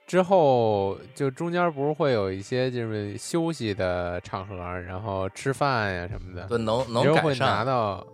[0.06, 8.06] 之后就中间不是会有一些就是休息的场合，然后吃饭呀什么的，对能能改会拿，到，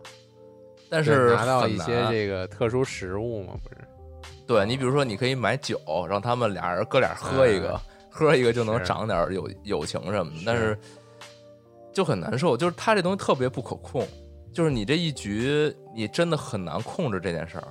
[0.88, 3.76] 但是拿到一些这个特殊食物嘛，不是？
[4.46, 10.78] 对你比如说，你可以买酒，让他们俩人哥俩喝一个，喝一个就能长点友友情什么的，但是
[11.92, 12.56] 就很难受。
[12.56, 14.06] 就是他这东西特别不可控，
[14.54, 17.68] 就是你这一局你真的很难控制这件事儿。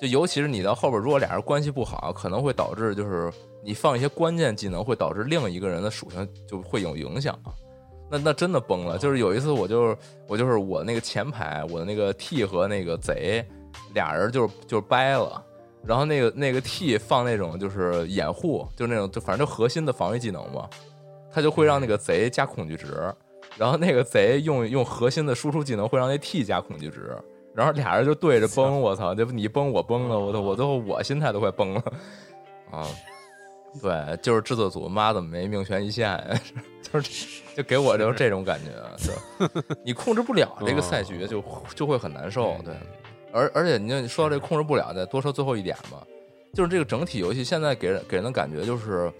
[0.00, 3.32] 就尤其是你到后边，如果俩人关系不好，可能会导致就是
[3.62, 7.38] 你放一些关键技能，会导致另一个人的属性就会有影响。
[8.10, 8.96] 那那真的崩了。
[8.96, 13.44] 就是有一次，我就是我就是我那个前排，我的那个 T 和那个贼
[13.92, 15.44] 俩人就是就是掰了。
[15.84, 20.68] 然后那个那个 T 放那种就是掩护，就是那种就反正就核心的防御技能嘛，
[21.30, 23.14] 他就会让那个贼加恐惧值，
[23.56, 27.16] 然后那个贼用用核心的输出技能会让那 T 加恐惧值，
[27.58, 31.82] 然后俩人就对着崩，我操，这不你崩我崩了，我都我都我心态都快崩了
[32.70, 32.86] 啊！
[33.82, 36.40] 对，就是制作组妈怎么没命悬一线呀？
[36.80, 38.70] 就是就给我就是这种感觉，
[39.04, 41.42] 就 你控制不了这个赛局，就
[41.74, 42.72] 就会很难受，对。
[43.32, 46.06] 而而且你就说到这控制不了，再多说最后一点吧，
[46.54, 49.12] 就是这个整体游戏现在给人给人的感觉就是，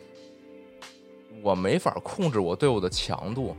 [1.42, 3.56] 我没法控制我队伍的强度。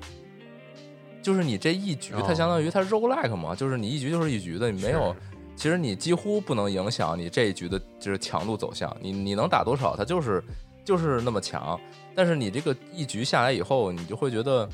[1.21, 5.15] 就是你这一局，它哦相当于它 roguelike 嘛，就是你一局就是一局的，你没有，
[5.55, 10.43] 其实你几乎不能影响你这一局的就是强度走向，你你能打多少，它就是
[10.85, 11.79] 就是那么强。
[12.15, 14.67] 但是你这个一局下来以后，你就会觉得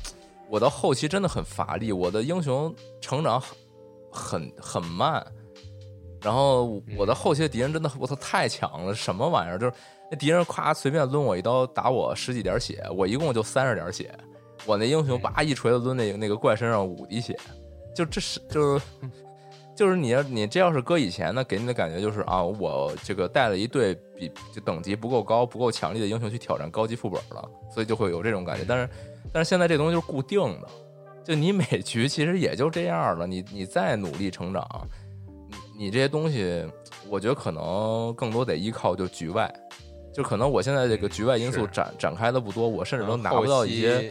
[0.48, 3.52] 我到后期真的很乏力，我的英雄成长很
[4.10, 5.24] 很很慢。
[6.22, 9.58] 然后我的后期的敌人真的我操太强了，什么玩意儿？
[9.58, 9.72] 就是
[10.10, 14.12] 那敌人夸随便抡我一刀，打我十几点血，我一共就三十点血，
[14.66, 17.38] 我那英雄叭一锤子抡那个那个怪身上五滴血，
[17.94, 18.84] 就这是就是
[19.74, 28.64] 就是你要你这要是搁以前呢，给你的感觉就是啊，我这个带了一队比就等级不够高、不够强力的英雄去挑战高级副本了，所以就会有这种感觉。
[28.66, 28.88] 但是
[29.32, 30.68] 但是现在这东西就是固定的，
[31.22, 34.66] 就你每局其实也就这样了，你你再努力成长。
[35.76, 36.66] 你你这些东西，
[37.08, 39.52] 我觉得可能更多得依靠就局外，
[40.12, 44.10] 就可能我现在这个局外因素是展展开的不多，我甚至都嗯拿不到一些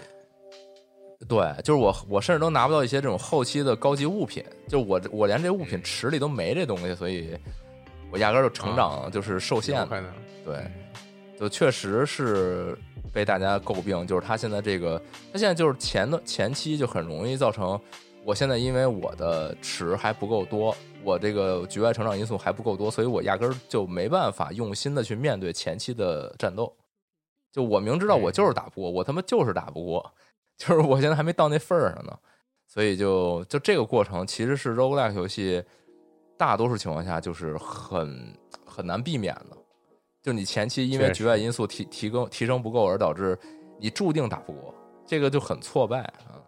[1.28, 7.36] 对，就是我我甚至都拿不到一些这种后期的高级物品，就我我连这物品池里都没这东西，所以
[8.12, 9.88] 我压根儿就成长就是受限
[10.44, 10.68] 对，
[11.40, 12.78] 就确实是
[13.12, 15.02] 被大家诟病，就是他现在这个，
[15.32, 17.80] 他现在就是前的前期就很容易造成，
[18.24, 26.72] 我现在因为我的池还不够多，我这个局外成长因素还不够多，所以我压根儿就没办法用心的去面对前期的战斗。
[27.52, 30.14] 就我明知道我就是打不过，我他妈就是打不过，
[30.58, 32.18] 就是我现在还没到那份儿上呢，
[32.68, 35.64] 所以就就这个过程其实是 roguelike 游戏
[36.38, 39.58] 大多数情况下就是很很难避免的。
[40.22, 43.38] 就你前期因为局外因素提提供提升不够，而导致
[43.80, 44.74] 你注定打不过，
[45.06, 46.42] 这个就很挫败啊。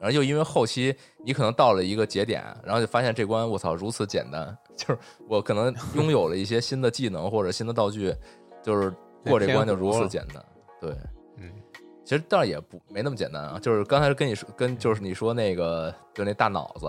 [0.00, 0.94] 然后又因为后期
[1.24, 4.98] 你可能到了一个节点，然后就发现这关我操如此简单， 就是
[5.28, 8.12] 我可能拥有了一些新的技能或者新的道具，
[8.62, 8.90] 就是
[9.24, 10.44] 过这关就如此简单。
[10.80, 10.98] 对，嗯，
[12.04, 16.86] 其实倒也不没那么简单啊，就是刚才跟你说跟就是你说那个就那大脑子，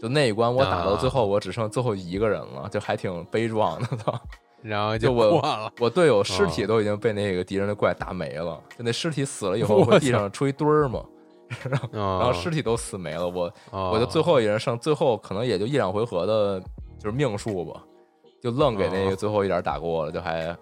[0.00, 4.12] 就那一关我打到最后我只剩最后一个人了，就还挺悲壮的，都。
[4.62, 11.04] 然后就我我队友尸体都已经被那个敌人的怪打没了，就那尸体死了以后，会地上出一堆儿嘛，
[11.70, 16.60] 然后然后尸体都死没了，我我就最后一人剩最后可能也就一两回合的，
[16.98, 17.80] 就是命数吧，
[18.42, 20.56] 就愣给那个最后一点打过了，就还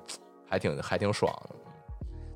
[0.46, 1.56] 还挺还挺爽的。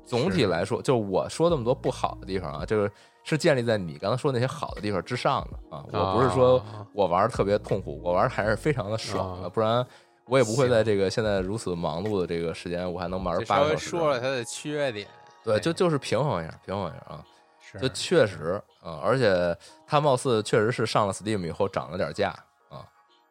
[0.09, 2.91] 总体来说，就我说那么多不好的地方啊，就是
[3.23, 9.85] 是建立在你刚才说那些好的地方之上的啊，我不是说我玩特别痛苦，我玩还是非常的爽的，不然。
[10.25, 13.89] 我也不会在这个现在如此忙碌的这个时间，我还能玩八个小时。
[13.89, 15.07] 稍微说了它的缺点，
[15.43, 17.25] 对，就就是平衡一下，平衡一下啊。
[17.59, 19.57] 是，就确实啊，而且
[19.87, 22.29] 它貌似确实是上了 Steam 以后涨了点价
[22.69, 22.85] 啊。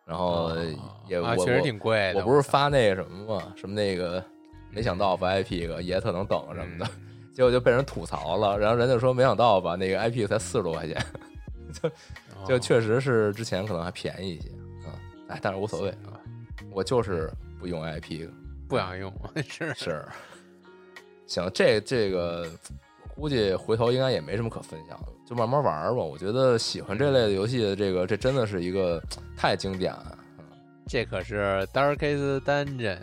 [0.05, 0.51] 然后
[1.07, 2.19] 也我确实挺贵的。
[2.19, 4.21] 我不是发那个什么嘛，什么那个
[4.71, 6.91] 没想到吧 IP 个也特能等什么的，
[7.33, 8.59] 结果就被人吐槽了。
[8.59, 10.97] 然后人家说没想到吧，那个 IP 才四十多块钱，
[11.73, 11.91] 就
[12.47, 14.49] 就确实是之前可能还便宜一些
[14.87, 14.95] 啊。
[15.29, 16.21] 哎，但是无所谓啊。
[16.71, 18.29] 我就是不用 IP，
[18.69, 19.13] 不想用，
[19.49, 20.05] 是是。
[21.27, 22.47] 行，这这个
[23.15, 26.03] 估计回头应该也没什么可分享的，就慢慢玩吧。
[26.03, 29.03] 我觉得喜欢这类的游戏的这个，这真的是一个
[29.37, 30.19] 太经典了。
[30.87, 32.99] 这可是 Darkest Dungeon 呀！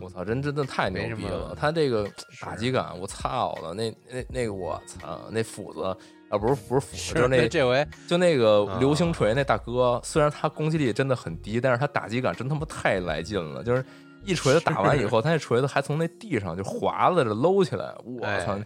[0.00, 1.54] 我操，真真的太牛逼了！
[1.58, 2.08] 他这个
[2.40, 5.96] 打击感，我操了，那那那个我操，那斧子。
[6.28, 13.62] 啊，不是不是斧子，就那这回就那个流星锤那大哥，虽然他攻击力真的很低，但是他打击感真他妈太来劲了。
[13.62, 13.84] 就是
[14.24, 18.58] 一锤子打完以后，他那锤子还从那地上就滑了着搂起来，我操，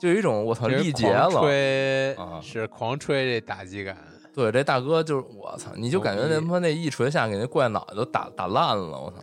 [0.00, 1.28] 就有一种我操力竭了。
[1.28, 3.98] 吹是狂吹这打击感。
[4.34, 9.18] 对，这大哥就是我操，你就感觉那他妈那一锤下给那怪脑袋都打打烂了，我操。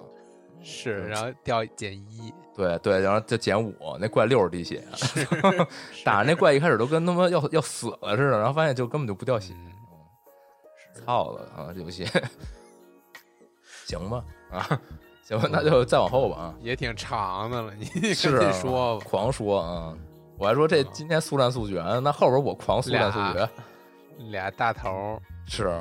[0.62, 2.34] 是，然后掉减一。
[2.54, 4.84] 对对，然后就减五，那怪六十滴血，
[6.04, 9.54] 打那怪一开始都跟他妈要要死了似的，然后发现就根本就不掉血，
[11.06, 11.72] 操了啊！
[11.74, 12.06] 这游戏
[13.88, 14.80] 行吧啊，
[15.24, 19.98] 行吧，那就再往后吧啊，也挺长的了，你是说狂说啊，
[20.38, 23.50] 我还说这今天速战速决，那后边我狂速战速决，
[24.30, 25.74] 俩大头是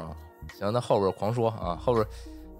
[0.59, 2.07] 行，那后边狂说啊，后边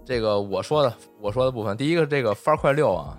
[0.05, 3.17] 这个我说的我说的部分，第一个这个发快六啊。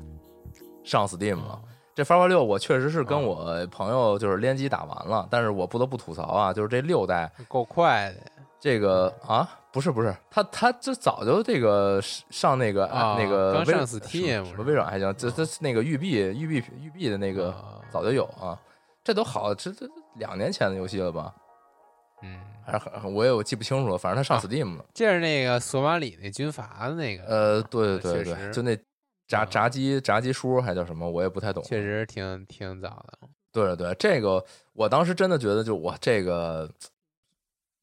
[0.84, 1.60] 上 Steam 了，
[1.94, 8.16] 这方块六我确实是跟我朋友就是联机打完了，但是我不得不吐槽啊，就是这六代够快的。
[8.58, 17.54] 这个啊，不是不是，他他这早就这个上那个那个刚上 Steam 什么微软还行，这这那个育碧育碧育碧的那个
[17.90, 18.58] 早就有啊，
[19.04, 21.32] 这都好这这两年前的游戏了吧？
[22.22, 24.84] 嗯，还是我也我记不清楚了，反正他上 Steam 了。
[24.94, 28.78] 这是那个索马里那军阀的那个，呃，对对对对，就那。
[29.28, 31.08] 炸炸鸡炸鸡叔还叫什么？
[31.08, 31.62] 我也不太懂。
[31.64, 33.28] 确实挺挺早的。
[33.50, 34.44] 对对，这个
[34.74, 36.68] 我当时真的觉得，就我这个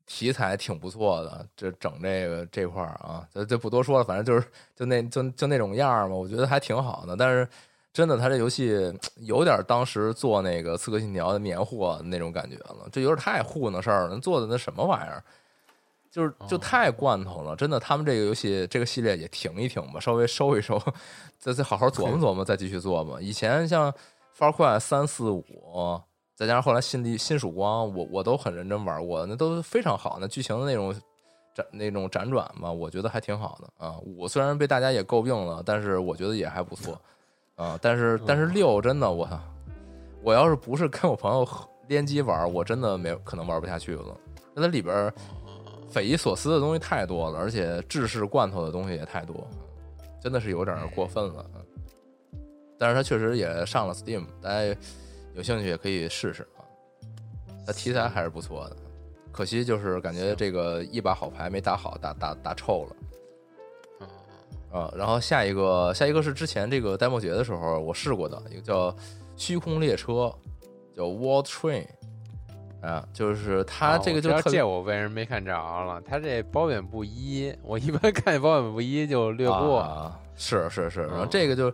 [0.06, 1.48] 题材挺不错的。
[1.56, 4.04] 这整这个这块儿啊，就就不多说了。
[4.04, 7.16] 反正就是就那就就那种样儿嘛，我觉得还挺好的。
[7.18, 7.48] 但是
[7.92, 14.18] 真的，他这游戏有点当时做那个《刺客信条》的年货那种感觉了，这有点太糊弄事儿了。
[14.20, 15.24] 做的那什么玩意儿？
[16.12, 17.80] 就是就太罐头了，真的。
[17.80, 20.82] 他们这个游戏这个系列也停一停吧，稍微收一收，
[21.38, 23.18] 再再好好琢磨琢磨，再继续做吧。
[23.20, 23.92] 以前像
[24.34, 25.44] 《方块三四五》，
[26.36, 30.18] 再加上后来《新地新曙光》，我我都很认真玩过，那都非常好。
[30.22, 30.96] 那剧情的那种
[31.54, 33.96] 展那种辗转吧，我觉得还挺好的啊。
[34.18, 37.00] 我虽然被大家也诟病了，但是我觉得也还不错
[37.60, 37.78] 啊。
[37.80, 39.40] 但是但是六真的，我操！
[40.24, 41.48] 我要是不是跟我朋友
[41.88, 44.18] 联机玩，我真的没可能玩不下去了。
[44.56, 45.14] 那它里边。
[45.92, 49.48] 匪夷所思的东西太多了，而且制式罐头的东西也太多，
[50.22, 51.44] 真的是有点过分了。
[52.78, 54.64] 但是它确实也上了 Steam，大家
[55.34, 56.62] 有兴趣也可以试试啊。
[57.66, 58.76] 它题材还是不错的，
[59.32, 62.96] 可惜就是感觉这个一把好牌没打好，打打打臭了。
[64.72, 68.96] 啊，然后下一个下一个是之前这个戴墨节的时候我试过的一个叫
[69.36, 70.34] 虚空列车，
[70.96, 71.86] 叫 World Train。
[72.82, 76.02] 啊，就是他这个就这我为什么没看着了？
[76.08, 79.80] 他这褒贬不一，我一般看见褒贬不一就略过。
[79.80, 81.70] 啊、是是是，然后这个就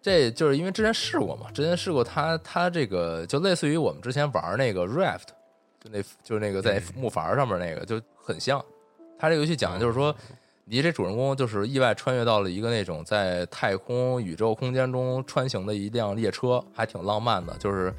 [0.00, 5.26] 这就是因为之前试过嘛，之前试过他他这个就类似于我们之前玩那个 Raft，
[5.80, 8.64] 就那就是那个在木筏上面那个就很像。
[9.18, 10.14] 他这个游戏讲的就是说，
[10.64, 17.92] 你这主人公就是意外穿越到了一个那种在太空宇宙空间中穿行的一辆列车，还挺浪漫的，就是。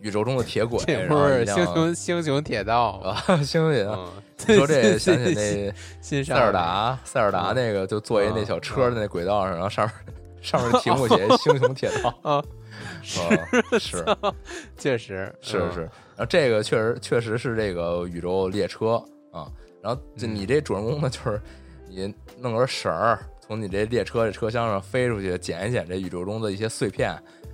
[0.00, 3.00] 宇宙中的铁轨，这不是星穹星穹铁道？
[3.26, 3.92] 啊，星铁道。
[3.92, 9.94] 嗯，你说这也 想起那新塞尔达，塞尔达那个就坐一那小车的那轨道上，然后上面
[10.42, 12.44] 上面题目写“星穹铁道 ”啊，
[13.00, 13.22] 是
[13.78, 14.04] 是
[14.76, 19.02] 确实是是，然后这个确实确实是这个宇宙列车
[19.32, 19.50] 啊，
[19.80, 21.40] 然后就你这主人公呢，就是
[21.94, 27.10] 你弄根绳儿从你这列车这车厢上飞出去，捡一捡这宇宙中的一些碎片，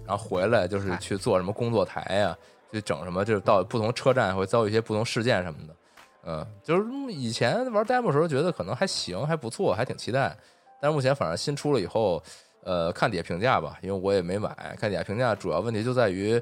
[0.06, 2.36] 然后回来就是去做什么工作台呀，
[2.72, 5.76] 去整什么，就是到不同车站会遭遇一些不同事件什么的。
[6.22, 10.36] 嗯，就是以前玩 demo 时候觉得可能还行，还不错，还挺期待。
[10.80, 12.22] 但是目前反正新出了以后，
[12.62, 14.54] 呃，看底下评价吧，因为我也没买。
[14.78, 16.40] 看底下评价，主要问题就在于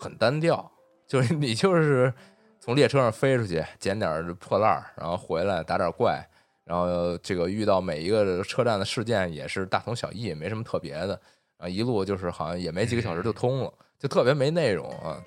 [0.00, 0.70] 很单调，
[1.06, 2.12] 就是 你就是
[2.58, 6.26] 从列车上飞出去捡点破烂儿，然后回来打点怪，
[6.68, 11.18] 然后这个遇到每一个车站的事件也是大同小异，没什么特别的
[11.56, 11.66] 啊。
[11.66, 15.18] 一路就是好像也没几个小时就通了，就特别没内容啊。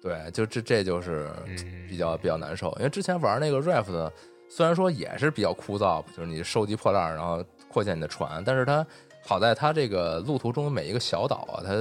[0.00, 1.28] 对，就这这就是
[1.86, 4.10] 比较比较难受，因为之前玩那个 Raft，
[4.48, 8.86] 虽然说也是比较枯燥，就是你收集破烂，然后扩建你的船，但是它
[9.22, 11.74] 好在它这个路途中的每一个小岛啊，它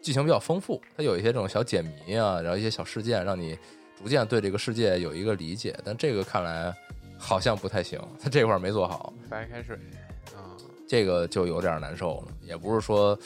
[0.00, 3.58] 剧情比较丰富，它有一些这种小解谜啊，然后一些小事件，让你
[4.00, 5.76] 逐渐对这个世界有一个理解。
[5.84, 6.72] 但这个看来
[7.24, 9.12] 好像不太行， 他这块没做好。
[9.30, 9.76] 白开水
[10.34, 10.52] 啊，
[10.86, 12.32] 这个就有点难受了。
[12.42, 13.18] 也不是说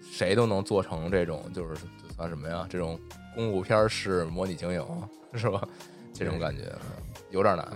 [0.00, 1.74] 谁都能做成这种，就是
[2.14, 2.66] 算什么呀？
[2.70, 2.98] 这种。
[3.34, 4.86] 公路片式模拟经营
[5.34, 5.66] 是吧？
[6.12, 6.72] 这种感觉
[7.32, 7.66] 有点难，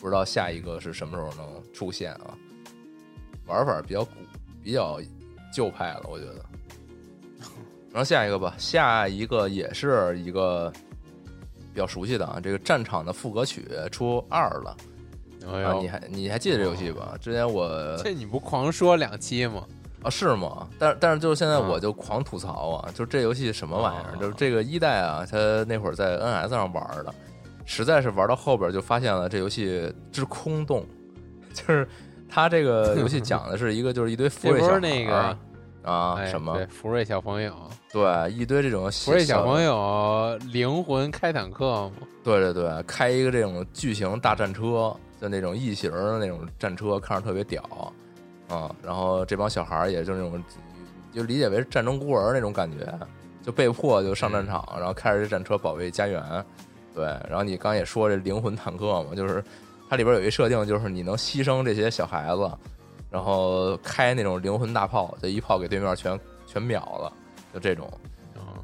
[0.00, 2.34] 不知道下一个是什么时候能出现啊？
[3.44, 4.12] 玩法比较古，
[4.64, 4.98] 比较
[5.52, 6.36] 旧派了，我觉得。
[7.92, 10.72] 然后下一个吧，下一个也是一个
[11.72, 14.76] 比较熟悉的啊，这个战场的副歌曲出二了。
[15.46, 17.14] 啊，你还你还记得这游戏吧？
[17.20, 19.64] 之前我这你不狂说两期吗？
[20.02, 20.68] 啊，是吗？
[20.78, 24.16] 但但是就是现在我就狂吐槽啊，就这游戏什么玩意儿？
[24.18, 27.14] 就是这个一代啊，他那会儿在 NS 上玩的，
[27.64, 30.84] 实在是玩到后边就发现了这游戏之空洞，
[31.52, 31.88] 就是
[32.28, 35.36] 他这个游戏讲的是一个就是一堆 福瑞小那个
[35.82, 37.54] 啊什么福瑞小朋友，
[37.92, 47.62] 对，一堆这种福瑞小朋友灵魂开坦克嘛，对对对，开一个这种巨型大战车，就那种异形的那种战车，看着特别屌。
[48.48, 50.44] 啊，然后这帮小孩儿也就那种，
[51.12, 52.84] 就理解为战争孤儿那种感觉，
[53.44, 56.44] 就被迫就上战场，然后开着这战车保卫家园。
[56.92, 59.42] 对，然后你刚也说这灵魂坦克嘛，就是
[59.88, 62.50] 它里边有一设定，就是你能牺牲这些小孩子，
[63.10, 67.12] 然后开那种灵魂大炮，就一炮给对面全全秒了，
[67.52, 67.90] 就这种。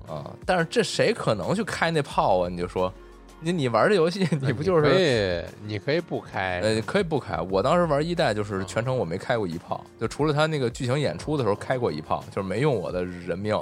[0.09, 2.49] 啊，但是这谁可能去开那炮啊？
[2.49, 2.93] 你就说。
[3.39, 5.45] 你你玩这游戏，你不就是可以？
[5.67, 7.39] 你可以不开，呃，可以不开。
[7.51, 13.55] 我当时玩一代，就是全程我没开过一炮，就除了他那个剧情演出的时候开过一炮，就是没用我的人命，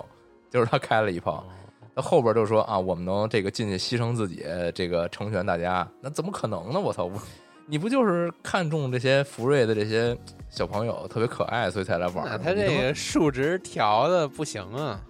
[0.49, 1.45] 就是他开了一炮。
[1.93, 6.79] 那后边就说啊，我们能这个进去牺牲自己，这个成全大家，那怎么可能呢？
[6.79, 7.11] 我操！
[7.67, 10.17] 你不就是看中这些福瑞的这些
[10.51, 12.41] 小朋友特别可爱，所以才来玩？
[12.43, 15.01] 他这个数值调的不行啊！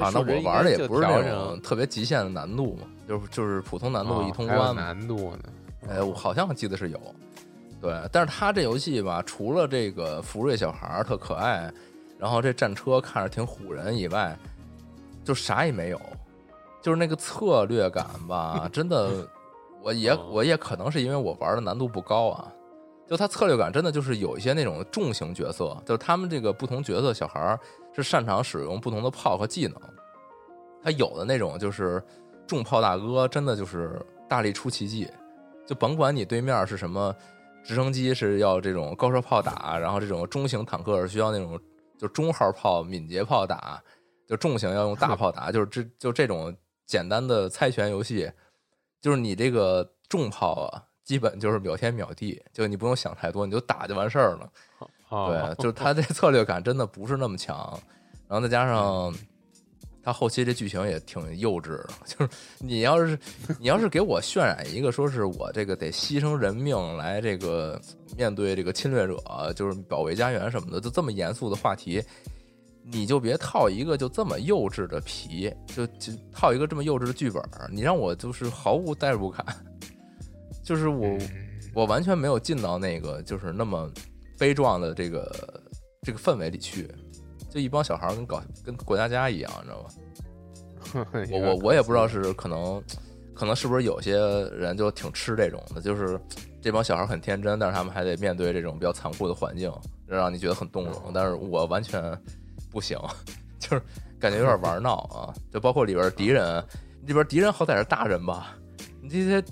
[0.00, 2.86] 啊，那我玩的也不是那种特别极限的难度嘛。
[3.06, 5.38] 就是就是普通难度一通关难度呢？
[5.90, 6.98] 哎，我好像记得是有，
[7.80, 7.92] 对。
[8.10, 11.70] 但是他这游戏吧，除了这个福瑞小孩特可爱，
[12.18, 14.36] 然后这战车看着挺唬人以外，
[15.22, 16.00] 就啥也没有。
[16.80, 19.28] 就是那个策略感吧，真的，
[19.84, 22.52] 我也我也可能是因为我玩的难度不高啊。
[23.06, 27.60] 就他策略感真的就是有一些那种重型角色，就是他们这个不同角色小孩儿
[27.92, 29.78] 是擅长使用不同的炮和技能。
[30.82, 32.02] 他有的那种就是。
[32.46, 35.08] 重炮大哥真的就是大力出奇迹，
[35.66, 37.16] 就甭管你对面是什么
[37.64, 41.58] 直升机是要这种高射炮打，然后这种中型坦克是需要那种
[41.98, 43.82] 就中号炮敏捷炮打，
[44.28, 46.54] 就重型要用大炮打，就是这就这种
[46.84, 48.30] 简单的猜拳游戏，
[49.04, 54.50] 就是你这个重炮啊，基本就是秒天秒地，就你不用想太多，你就打就完事儿了。
[55.10, 57.78] 对，就是他这策略感真的不是那么强，
[58.26, 59.14] 然后再加上。
[60.02, 63.18] 他后期这剧情也挺幼稚的， 就是你要是
[63.58, 67.80] 你要是给我渲染一个说是我这个得牺牲人命来这个
[68.14, 72.02] 面对这个侵略者，就是保卫家园什么的，就这么严肃的话题，
[72.92, 79.44] 你就别套一个就这么幼稚的皮，就就套一个这么幼稚的剧本，你让我就是毫无代入感，
[80.62, 81.18] 就是我
[81.74, 83.90] 我完全没有进到那个就是那么
[84.38, 85.62] 悲壮的这个
[86.02, 86.88] 这个氛围里去。
[87.50, 91.06] 就一帮小孩跟搞跟过家家一样，你知道吗？
[91.30, 92.82] 我我我也不知道是可能，
[93.32, 94.18] 可能是不是有些
[94.50, 96.20] 人就挺吃这种的，就是
[96.60, 99.72] 这帮小孩很天真，但是他们还得面对这种比较残酷的环境，
[100.04, 101.12] 让你觉得很动容。
[101.14, 102.02] 但是我完全
[102.74, 102.98] 不行，
[103.58, 103.82] 就是
[104.20, 105.32] 感觉有点玩闹啊。
[105.52, 106.62] 就包括里边敌人，
[107.06, 108.56] 里边敌人好歹是大人吧，
[109.00, 109.42] 你这些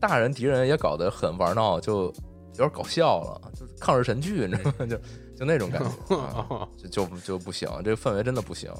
[0.00, 2.12] 大人敌人也搞得很玩闹，就
[2.56, 4.86] 有点搞笑了，就是抗日神剧，你知道吗？
[4.90, 4.96] 就
[5.38, 8.70] 就那种感觉，啊就就就不行，这个氛围真的不行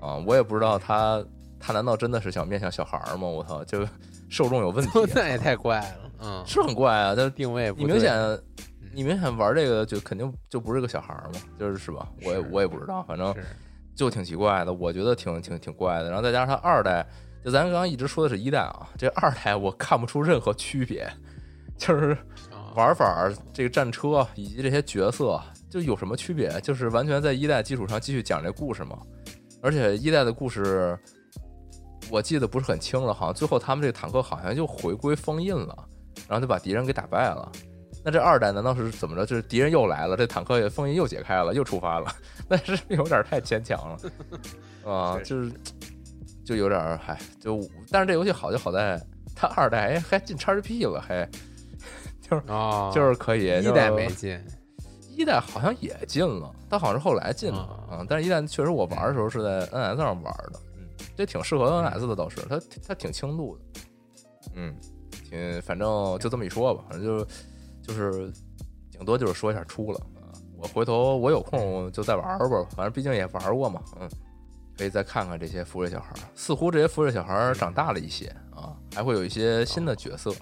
[0.00, 0.16] 啊！
[0.26, 1.24] 我也不知道他
[1.60, 3.28] 他难道真的是想面向小孩儿吗？
[3.28, 3.86] 我操，就
[4.28, 7.14] 受众有问题啊、 那也太怪了，嗯，是很怪啊！
[7.14, 8.14] 他定位不你明显
[8.94, 12.08] 你明显玩这个就肯定就不是个小孩儿嘛，就是是吧？
[12.24, 13.34] 我也我也不知道，反正
[13.94, 16.08] 就挺奇怪的，我觉得挺挺挺怪的。
[16.08, 17.06] 然后再加上它二代，
[17.44, 21.10] 就咱刚刚一直说的是一代啊，这二代我看不出任何区别，
[21.76, 22.12] 就是
[22.50, 25.40] 啊玩法儿、这个战车以及这些角色，
[25.70, 26.60] 就有什么区别？
[26.60, 28.98] 就是完全在一代基础上继续讲这故事嘛。
[29.62, 30.98] 而且一代的故事，
[32.10, 35.74] 我记得不是很清了，好像最后他们这个坦克好像就回归封印了，
[36.28, 37.52] 然后就把敌人给打败了。
[38.04, 39.24] 那这二代难道是怎么着？
[39.24, 42.12] 就是敌人又来了，这坦克也封印又解开了，又出发了，
[42.48, 43.98] 那是有点太牵强了
[44.90, 45.18] 啊！
[45.18, 45.52] 是就是
[46.44, 49.00] 就有点儿，嗨，就但是这游戏好就好在
[49.36, 51.28] 它二代哎还进 XGP 了，还
[52.52, 54.40] 啊，就是可以一代没进，
[55.16, 58.06] 一代好像也进了，但好像是后来进的啊啊。
[58.08, 63.80] 但是一代确实我玩的时候是在 NS 上玩的，嗯，这挺适合 NS 的倒是，它它挺轻度的，
[64.54, 64.74] 嗯，
[65.28, 67.26] 挺反正就这么一说吧，反正就
[67.82, 68.32] 就是
[68.90, 70.30] 顶多就是说一下出了啊。
[70.56, 74.08] 我回头我有空就再玩玩吧，反正毕竟也玩过嘛，嗯，
[74.78, 76.18] 可以再看看这些福瑞小孩儿。
[76.34, 80.32] 似乎这些福瑞小孩儿长大了一些啊，还会有一些新的角色，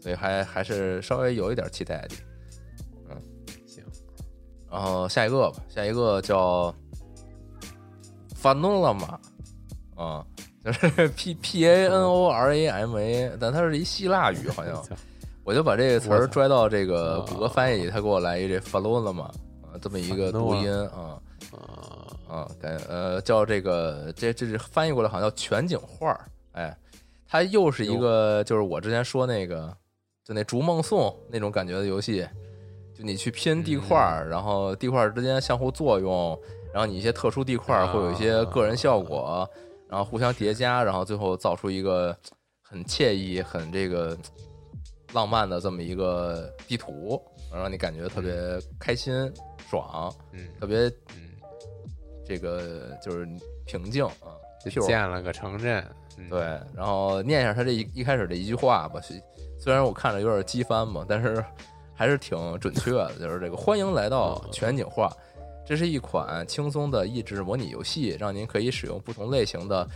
[0.00, 2.14] 所以还还是稍微有一点期待的。
[3.10, 3.20] 嗯
[3.66, 3.82] 行，
[4.70, 6.72] 然后下一个吧，下一个叫
[8.34, 9.20] 法诺拉玛，
[9.96, 10.24] 啊，
[10.64, 14.80] 就是 P P A N O R A M A，但它是一希腊语，好像
[15.46, 19.30] 我就把这个词儿拽到这个啊谷歌翻译里，他给我来一这 follow 了嘛
[19.62, 21.20] 啊，这么一个读音啊。
[21.52, 21.62] 啊，
[22.28, 26.20] 啊，感呃叫这个这这是翻译过来好像叫全景画儿，
[26.50, 26.76] 哎，
[27.28, 29.72] 它又是一个就是我之前说那个
[30.24, 32.26] 就那逐梦颂那种感觉的游戏，
[32.92, 36.36] 就你去拼地块儿，然后地块儿之间相互作用，
[36.74, 39.48] 然后你一些特殊地块儿会有一些个人效果，
[39.88, 42.16] 然后互相叠加，然后最后造出一个
[42.60, 44.18] 很惬意、很这个
[45.16, 47.18] 浪漫的这么一个地图，
[47.50, 48.34] 让你感觉特别
[48.78, 49.32] 开心、
[49.70, 50.80] 爽，嗯特别
[51.16, 51.32] 嗯，
[52.22, 53.26] 这个就是
[53.64, 54.36] 平静啊。
[54.68, 55.82] 就建了个城镇，
[56.18, 56.28] 嗯。
[56.28, 56.40] 对，
[56.74, 59.22] 然后念一下他这一一开始的一句话吧，虽
[59.58, 61.42] 虽然我看着有点机翻嘛，但是
[61.94, 65.08] 还是挺准确的，就是这个欢迎来到全景画，
[65.64, 69.88] 这是一款轻松的益智模拟游戏，让您可以使用不同类型的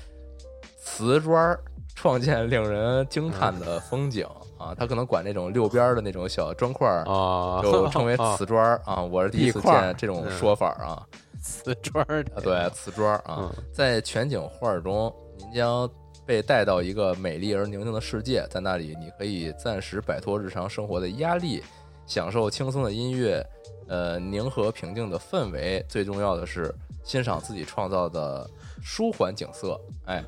[0.78, 1.60] 瓷砖儿
[1.96, 4.24] 创建令人惊叹的风景
[4.60, 7.04] 啊，他可能管那种六边儿的那种小砖块儿。
[7.04, 11.06] 啊，就 称为瓷砖儿啊，我是第一次见这种说法啊。
[11.42, 15.88] 瓷砖儿啊，对，瓷砖儿啊，嗯在全景画中，您将
[16.26, 21.62] 被带到一个美丽而宁静的世界，在那里，你可以暂时摆脱日常生活的压力，
[22.04, 23.42] 享受轻松的音乐，
[23.88, 25.82] 呃，宁和平静的氛围。
[25.88, 26.72] 最重要的是，
[27.04, 28.46] 欣赏自己创造的
[28.82, 29.80] 舒缓景色。
[30.04, 30.22] 哎，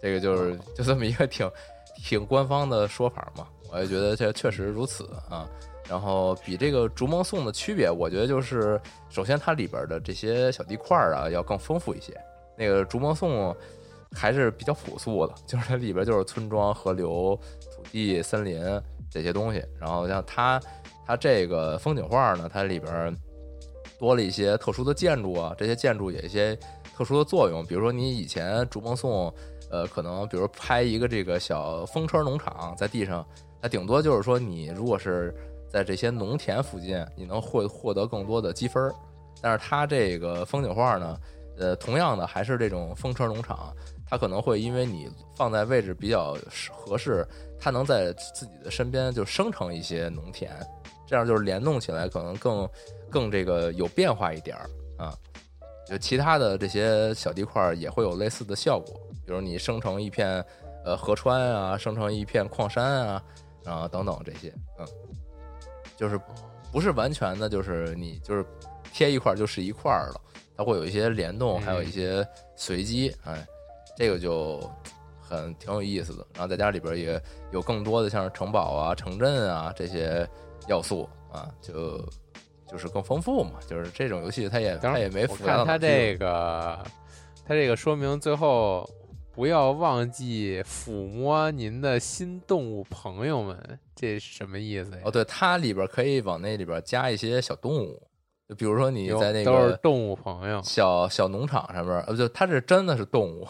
[0.00, 1.50] 这个就是就这么一个挺
[1.96, 5.48] 挺官方的说法嘛，我也觉得这确实如此啊。
[5.88, 12.16] 然后比这个逐梦颂的区别，我觉得就是首先它里边的这些小地块儿啊要更丰富一些。
[12.56, 13.54] 那个逐梦颂
[14.12, 17.38] 还是比较朴素的，就是它里边就是村庄、河流、
[17.74, 18.62] 土地、森林
[19.10, 19.62] 这些东西。
[19.80, 20.60] 然后像它
[21.04, 23.14] 它这个风景画呢，它里边
[23.98, 26.56] 多了一些特殊的建筑啊，这些建筑有一些
[26.94, 27.66] 特殊的作用。
[27.66, 29.34] 比如说你以前逐梦颂，
[29.70, 33.26] 呃，可能比如拍一个这个小风车农场在地上，
[33.62, 35.32] 它顶多就是说你如果是
[35.70, 38.92] 在这些农田附近，你能获获得更多的积分儿。
[39.40, 41.18] 但是它这个风景画呢，
[41.56, 43.74] 呃，同样的还是这种风车农场，
[44.06, 46.36] 它可能会因为你放在位置比较
[46.70, 47.26] 合适，
[47.58, 50.50] 它能在自己的身边就生成一些农田，
[51.06, 52.68] 这样就是联动起来可能更
[53.08, 55.16] 更这个有变化一点儿啊。
[55.86, 58.94] 就其他的这些小地块儿也会有类似的效果，
[59.26, 60.44] 比如你生成一片
[60.84, 63.22] 呃河川啊，生成一片矿山啊，
[63.64, 64.86] 啊等等这些，嗯，
[65.96, 66.20] 就是
[66.72, 68.44] 不是完全的，就是你就是
[68.92, 70.20] 贴一块儿就是一块儿了，
[70.56, 73.46] 它会有一些联动，还有一些随机，哎，
[73.96, 74.60] 这个就
[75.20, 76.26] 很挺有意思的。
[76.34, 77.20] 然后在家里边也
[77.52, 80.28] 有更多的像是城堡啊、城镇啊这些
[80.68, 81.98] 要素啊，就
[82.66, 83.60] 就是更丰富嘛。
[83.66, 86.78] 就是这种游戏它也它也没我看它这个，
[87.46, 88.88] 它这个说明最后
[89.34, 94.98] 不要忘记抚摸您的新动物朋友们，这是什么意思呀？
[95.04, 98.06] 哦，对，它里边可以往那里边加一些小动物，
[98.46, 103.48] 就比如说你在那都是个动物朋友，小小农场上面，呃，不就它这真的是动物，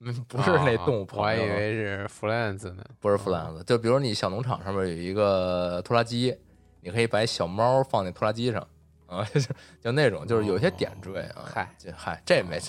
[0.00, 2.84] 嗯，不是那动物朋友，啊我还以为是 Flans 呢。
[3.00, 3.64] 不是弗兰子。
[3.64, 6.36] 就比如你小农场上面有一个拖拉机，
[6.82, 8.60] 你可以把小猫放在拖拉机上
[9.06, 9.40] 啊， 就
[9.80, 11.50] 就那种，就是有些点缀啊。
[11.50, 12.60] 嗨，这嗨，这没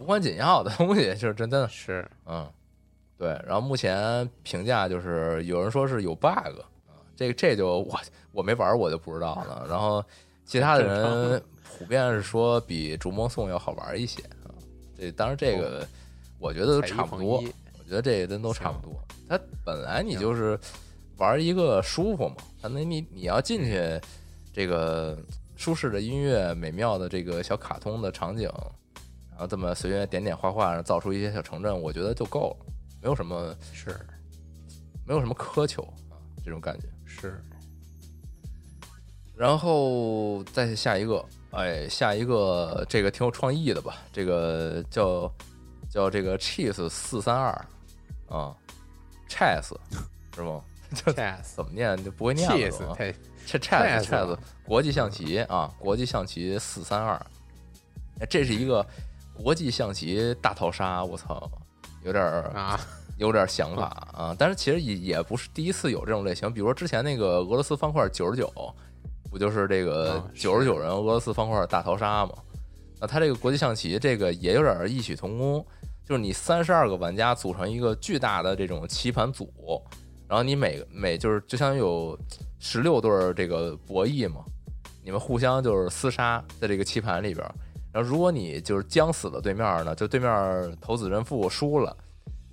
[0.00, 2.48] 无关紧要的东西，就是真真的，是嗯，
[3.16, 3.28] 对。
[3.46, 6.64] 然后目前评价就是有人说是有 bug 啊，
[7.16, 8.00] 这个这就我
[8.32, 9.66] 我没玩儿我就不知道了。
[9.68, 10.04] 然后
[10.44, 11.42] 其他的人
[11.78, 14.50] 普遍是说比逐梦颂要好玩一些啊。
[14.96, 15.86] 这当然这个
[16.38, 18.98] 我觉得都差不多我觉得这真都差不多。
[19.28, 20.58] 它本来你就是
[21.18, 24.00] 玩一个舒服嘛，可能你你要进去
[24.52, 25.18] 这个
[25.56, 28.50] 舒适的音乐、美妙的这个小卡通的场景，
[29.38, 32.66] 然后这么随便点点画画，造出一些小城镇，我觉得就够了，
[33.00, 33.96] 没有什么是
[35.06, 35.80] 没有什么苛求
[36.10, 36.88] 啊，这种感觉。
[37.06, 37.40] 是，
[39.36, 43.98] 然后再下一个，哎，下一个这个挺有创意的吧？
[44.12, 45.32] 这个叫
[45.88, 47.52] 叫这个 cheese 四三二
[48.28, 48.52] 啊
[49.28, 49.72] ，chess
[50.34, 50.60] 是吗？
[50.92, 52.56] 这 chess 怎么念就不会念了
[52.96, 53.14] chess
[53.46, 57.14] chess chess 国际象棋啊，国际象棋四三二，
[58.18, 58.84] 哎这是一个
[59.42, 61.50] 国际象棋大逃杀，我操，
[62.04, 62.78] 有点儿啊，
[63.18, 68.52] 有点想法啊，但是其实也也不是第一次有这种类型，比如说之前那个俄罗斯方块九十九，
[69.30, 72.32] 不就是这个九十九人俄罗斯方块大逃杀嘛？
[73.00, 75.64] 那它这个国际象棋这个也有点异曲同工，
[76.04, 79.52] 就是你三十二个玩家组成一个巨大的这种棋盘组，
[80.26, 82.18] 然后你每每就是就相当于有
[82.58, 84.44] 十六对儿这个博弈嘛，
[85.04, 87.54] 你们互相就是厮杀在这个棋盘里边儿，
[87.98, 91.96] 然后如果你就是将死了对面呢，就对面投子认负输了。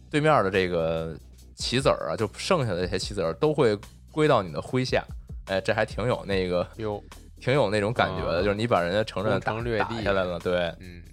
[0.10, 1.16] 对面的这个
[1.56, 3.78] 棋子儿啊，就剩下的这些棋子儿都会
[4.12, 5.06] 归到你的麾下。
[5.46, 7.04] 哎，这还挺有那个，有，
[7.40, 11.04] 挺有那种感觉的，啊就是你把人家城镇攻打略地打下来了，对嗯，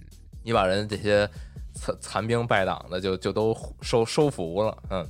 [0.43, 1.28] 你把人这些
[1.74, 5.07] 残残兵败党的就就都收收服了，嗯。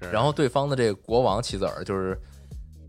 [0.00, 2.18] 是，然后对方的这个国王棋子儿就是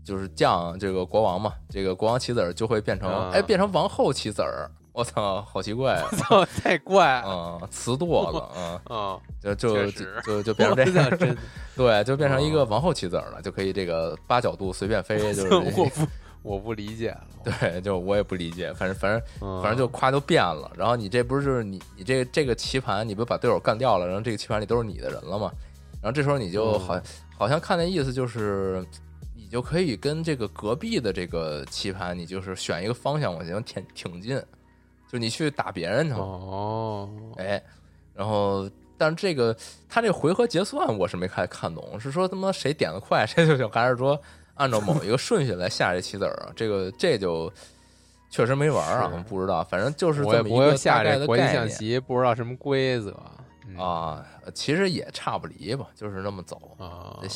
[0.02, 6.08] 就是将这个国王嘛，这个国王棋子儿就会变成、啊哎变成王后棋子儿，我操，好奇怪啊！
[6.18, 9.18] 操，太怪啊嗯，词多了，嗯，啊！
[9.40, 11.36] 就就就就就变成 这样我，真的
[11.74, 15.90] 对，就变成一个哦王后棋子儿了，就可以这个八角度随便飞， 就是我不
[16.42, 20.70] 我不理解了，对，就我也不理解，反正反正嗯反正就夸就变了。
[20.76, 25.50] 然后你这不是就是你你这这个棋盘，你不把队友干掉了，然后这个棋盘里都是你的人了吗？
[26.02, 27.00] 然后这时候你就嗯好
[27.38, 28.84] 好像看那意思就是，
[29.34, 34.42] 你就可以跟这个隔壁的这个棋盘，你就是选一个方向往前挺挺进，
[35.12, 36.18] 就你去打别人去了。
[36.18, 37.62] 哦，哎，
[38.14, 39.54] 然后但是这个
[39.88, 44.18] 他这个回合结算我是没看看懂，是说他妈谁点的快谁就行，还是说
[44.54, 46.52] 按照某一个顺序来下这棋子儿啊？
[46.56, 47.52] 这个这就
[48.30, 53.14] 确实没玩儿啊，不知道，反正就是这么一个下概这国际象棋，不知道什么规则
[53.68, 56.76] 嗯啊，其实也差不离吧，就是那么走。
[56.78, 57.28] 啊这，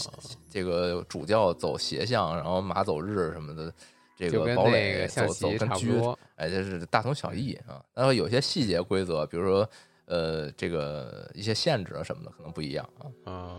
[0.51, 3.72] 这个主教走斜向，然后马走日什么的，
[4.16, 7.84] 这个堡垒走走跟车，哎，就是大同小异啊。
[7.94, 9.68] 然后有些细节规则，比如说
[10.06, 13.30] 呃，这个一些限制啊什么的可能不一样啊。
[13.30, 13.56] 啊，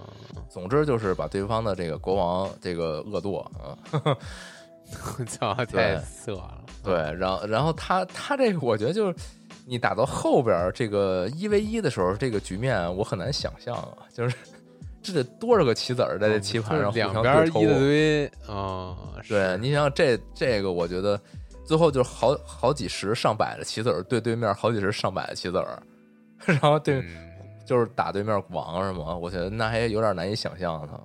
[0.50, 3.78] 总之就是把对方的这个国王这个恶作啊，
[5.20, 6.64] 我操，太色了。
[6.84, 9.16] 对，然后然后他他这个我觉得就是
[9.66, 14.36] 你打到后边儿这个一 v 一的时候，这个局面我很难想象啊，就是
[15.08, 18.98] 这得多少个棋子儿在这棋盘上两互相对抽边一大堆啊，
[19.28, 21.20] 对，是你想想这这个，我觉得
[21.66, 25.82] 最后就是好好几十上百的棋子儿对对面好几十上百的棋子儿，
[26.46, 27.24] 然后对、嗯
[27.66, 29.16] 就是打对面王是吗？
[29.18, 31.00] 我觉得那还有点难以想象呢。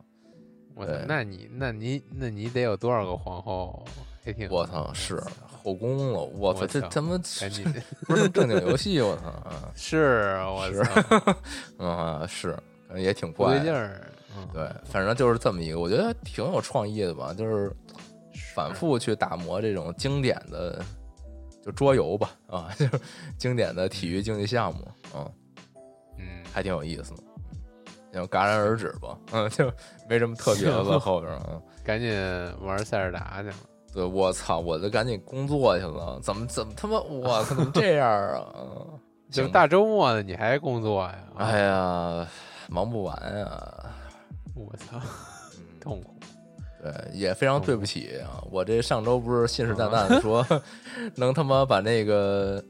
[0.74, 3.84] 我操，那你那你那你得有多少个皇后？
[4.48, 5.20] 我操，是
[5.64, 7.18] 后宫了，我操，这他妈
[8.06, 11.36] 不是正经游戏，我操，啊 是我操，
[11.78, 12.56] 嗯是，
[13.00, 13.60] 也挺怪的。
[13.60, 14.02] 对劲儿。
[14.34, 17.70] 嗯对，反正就是这么一个，我觉得挺有创意的吧，就是
[18.54, 20.82] 反复去打磨这种经典的
[21.62, 23.00] 就桌游吧，啊， 就是
[23.36, 25.30] 经典的体育竞技项目，嗯，
[26.18, 27.22] 嗯，还挺有意思的。
[28.10, 29.70] 然后戛然而止吧，嗯， 就
[30.08, 31.60] 没什么特别的在后边儿啊。
[31.84, 32.10] 赶紧
[32.62, 33.54] 玩塞尔达去了。
[33.92, 38.46] 对，我操，我就赶紧工作去了，怎么怎么他妈，我操，怎么这样啊？
[39.30, 41.18] 就大周末的你还工作呀？
[41.36, 42.26] 哎呀，
[42.68, 43.90] 忙不完呀，
[44.54, 45.00] 我操，
[45.56, 46.14] 嗯， 痛苦。
[46.82, 48.42] 对，也非常对不起啊！
[48.50, 50.44] 我这上周不是信誓旦旦的说
[51.14, 52.60] 能他妈把那个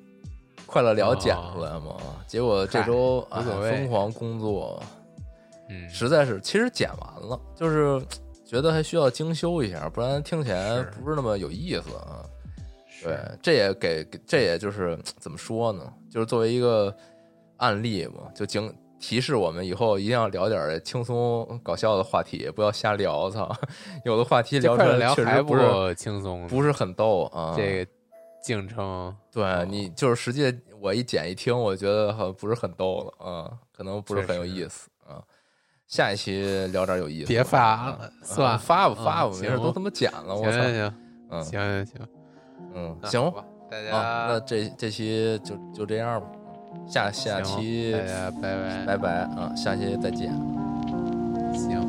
[0.66, 1.96] 快乐聊剪出来吗？
[2.26, 4.82] 结果这周哎嗨无所谓疯狂工作，
[5.70, 8.04] 嗯，实在是其实剪完了，就是
[8.44, 12.20] 觉得还需要精修一下，不然听起来不是那么有意思啊。
[13.02, 15.90] 对，这也给给这也就是怎么说呢？
[16.10, 16.94] 就是作为一个
[17.56, 18.70] 案例嘛，就警
[19.02, 23.28] 提示我们以后一定要聊点儿轻松搞笑的话题，不要瞎聊。
[23.28, 23.52] 操，
[24.04, 27.52] 有的话题聊出这块儿聊来确还不实不是轻松，不是很逗啊。
[27.56, 27.90] 这个
[28.40, 35.20] 竞争对你就是实际我一剪一听，我觉得好像不是很逗了啊，可能不是很有意思啊。
[35.88, 40.94] 下一期聊点有意思，别发啊了算了发吧发吧，嗯没事，行都他妈剪了，我操，行行行
[41.30, 42.08] 嗯行行行，
[42.74, 46.26] 嗯，行那好吧，大家啊，那这这期就就这样吧，
[46.86, 50.30] 下下期大家拜拜，拜拜啊，下期再见。
[51.54, 51.80] 行。